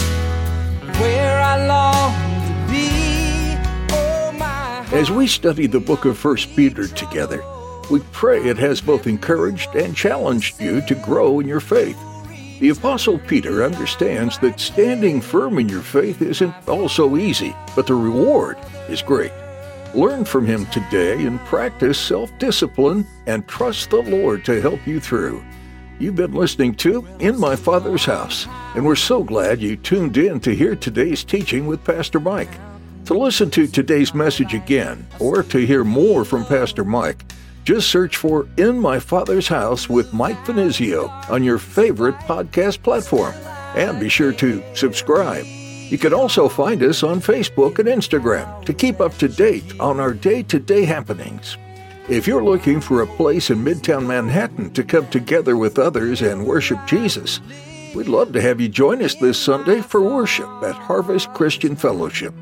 where 1.00 1.40
I 1.40 1.66
long 1.66 2.12
to 2.46 2.52
be. 2.70 3.56
Oh, 3.94 4.32
my 4.38 4.84
As 4.92 5.10
we 5.10 5.26
study 5.26 5.66
the 5.66 5.80
book 5.80 6.04
of 6.04 6.22
1 6.22 6.36
Peter 6.54 6.86
together, 6.88 7.42
we 7.90 8.00
pray 8.12 8.40
it 8.42 8.58
has 8.58 8.82
both 8.82 9.06
encouraged 9.06 9.74
and 9.74 9.96
challenged 9.96 10.60
you 10.60 10.82
to 10.82 10.94
grow 10.94 11.40
in 11.40 11.48
your 11.48 11.60
faith. 11.60 11.96
The 12.60 12.68
Apostle 12.68 13.18
Peter 13.18 13.64
understands 13.64 14.38
that 14.40 14.60
standing 14.60 15.22
firm 15.22 15.58
in 15.58 15.70
your 15.70 15.80
faith 15.80 16.20
isn't 16.20 16.54
also 16.68 17.16
easy, 17.16 17.56
but 17.74 17.86
the 17.86 17.94
reward 17.94 18.58
is 18.86 19.00
great. 19.00 19.32
Learn 19.94 20.26
from 20.26 20.44
him 20.44 20.66
today 20.66 21.24
and 21.24 21.40
practice 21.46 21.98
self 21.98 22.30
discipline 22.38 23.06
and 23.26 23.48
trust 23.48 23.88
the 23.88 24.02
Lord 24.02 24.44
to 24.44 24.60
help 24.60 24.86
you 24.86 25.00
through. 25.00 25.42
You've 25.98 26.16
been 26.16 26.34
listening 26.34 26.74
to 26.76 27.08
In 27.18 27.40
My 27.40 27.56
Father's 27.56 28.04
House, 28.04 28.46
and 28.74 28.84
we're 28.84 28.94
so 28.94 29.24
glad 29.24 29.62
you 29.62 29.76
tuned 29.76 30.18
in 30.18 30.38
to 30.40 30.54
hear 30.54 30.76
today's 30.76 31.24
teaching 31.24 31.66
with 31.66 31.82
Pastor 31.82 32.20
Mike. 32.20 32.52
To 33.06 33.18
listen 33.18 33.50
to 33.52 33.68
today's 33.68 34.12
message 34.12 34.52
again, 34.52 35.06
or 35.18 35.42
to 35.44 35.66
hear 35.66 35.82
more 35.82 36.26
from 36.26 36.44
Pastor 36.44 36.84
Mike, 36.84 37.24
just 37.64 37.88
search 37.88 38.16
for 38.16 38.48
In 38.56 38.78
My 38.78 38.98
Father's 38.98 39.48
House 39.48 39.88
with 39.88 40.12
Mike 40.12 40.38
Finizio 40.44 41.08
on 41.30 41.44
your 41.44 41.58
favorite 41.58 42.16
podcast 42.20 42.82
platform. 42.82 43.34
And 43.76 44.00
be 44.00 44.08
sure 44.08 44.32
to 44.32 44.62
subscribe. 44.74 45.44
You 45.90 45.98
can 45.98 46.14
also 46.14 46.48
find 46.48 46.82
us 46.82 47.02
on 47.02 47.20
Facebook 47.20 47.78
and 47.78 47.88
Instagram 47.88 48.64
to 48.64 48.72
keep 48.72 49.00
up 49.00 49.16
to 49.18 49.28
date 49.28 49.78
on 49.80 50.00
our 50.00 50.14
day 50.14 50.42
to 50.44 50.58
day 50.58 50.84
happenings. 50.84 51.56
If 52.08 52.26
you're 52.26 52.44
looking 52.44 52.80
for 52.80 53.02
a 53.02 53.06
place 53.06 53.50
in 53.50 53.64
Midtown 53.64 54.06
Manhattan 54.06 54.72
to 54.72 54.82
come 54.82 55.08
together 55.08 55.56
with 55.56 55.78
others 55.78 56.22
and 56.22 56.46
worship 56.46 56.78
Jesus, 56.86 57.40
we'd 57.94 58.08
love 58.08 58.32
to 58.32 58.40
have 58.40 58.60
you 58.60 58.68
join 58.68 59.02
us 59.02 59.14
this 59.16 59.38
Sunday 59.38 59.80
for 59.80 60.00
worship 60.00 60.48
at 60.62 60.74
Harvest 60.74 61.32
Christian 61.34 61.76
Fellowship. 61.76 62.34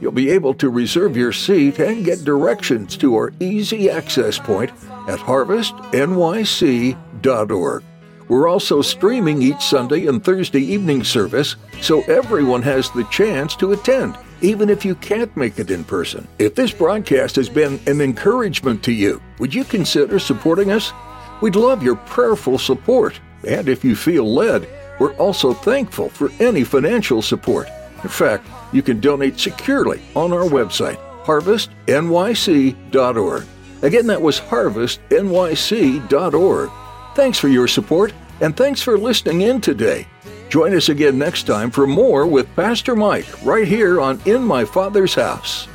You'll 0.00 0.12
be 0.12 0.30
able 0.30 0.54
to 0.54 0.70
reserve 0.70 1.16
your 1.16 1.32
seat 1.32 1.80
and 1.80 2.04
get 2.04 2.24
directions 2.24 2.96
to 2.98 3.16
our 3.16 3.32
easy 3.40 3.90
access 3.90 4.38
point 4.38 4.70
at 5.08 5.18
harvestnyc.org. 5.18 7.82
We're 8.28 8.48
also 8.48 8.82
streaming 8.82 9.40
each 9.40 9.62
Sunday 9.62 10.06
and 10.06 10.22
Thursday 10.22 10.60
evening 10.60 11.02
service, 11.02 11.56
so 11.80 12.02
everyone 12.02 12.60
has 12.62 12.90
the 12.90 13.04
chance 13.04 13.56
to 13.56 13.72
attend, 13.72 14.18
even 14.42 14.68
if 14.68 14.84
you 14.84 14.94
can't 14.96 15.34
make 15.34 15.58
it 15.58 15.70
in 15.70 15.82
person. 15.82 16.28
If 16.38 16.54
this 16.54 16.70
broadcast 16.70 17.36
has 17.36 17.48
been 17.48 17.80
an 17.86 18.02
encouragement 18.02 18.82
to 18.84 18.92
you, 18.92 19.22
would 19.38 19.54
you 19.54 19.64
consider 19.64 20.18
supporting 20.18 20.70
us? 20.70 20.92
We'd 21.40 21.56
love 21.56 21.82
your 21.82 21.96
prayerful 21.96 22.58
support, 22.58 23.18
and 23.46 23.66
if 23.66 23.82
you 23.82 23.96
feel 23.96 24.30
led, 24.30 24.68
we're 25.00 25.14
also 25.14 25.54
thankful 25.54 26.10
for 26.10 26.30
any 26.38 26.64
financial 26.64 27.22
support. 27.22 27.70
In 28.02 28.10
fact, 28.10 28.46
You 28.72 28.82
can 28.82 29.00
donate 29.00 29.38
securely 29.38 30.02
on 30.14 30.32
our 30.32 30.44
website, 30.44 30.98
harvestnyc.org. 31.24 33.46
Again, 33.82 34.06
that 34.08 34.20
was 34.20 34.40
harvestnyc.org. 34.40 36.70
Thanks 37.14 37.38
for 37.38 37.48
your 37.48 37.68
support, 37.68 38.12
and 38.40 38.56
thanks 38.56 38.82
for 38.82 38.98
listening 38.98 39.42
in 39.42 39.60
today. 39.60 40.08
Join 40.48 40.74
us 40.74 40.88
again 40.88 41.16
next 41.18 41.44
time 41.44 41.70
for 41.70 41.86
more 41.86 42.26
with 42.26 42.48
Pastor 42.56 42.96
Mike 42.96 43.26
right 43.44 43.68
here 43.68 44.00
on 44.00 44.20
In 44.24 44.42
My 44.42 44.64
Father's 44.64 45.14
House. 45.14 45.66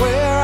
Where 0.00 0.34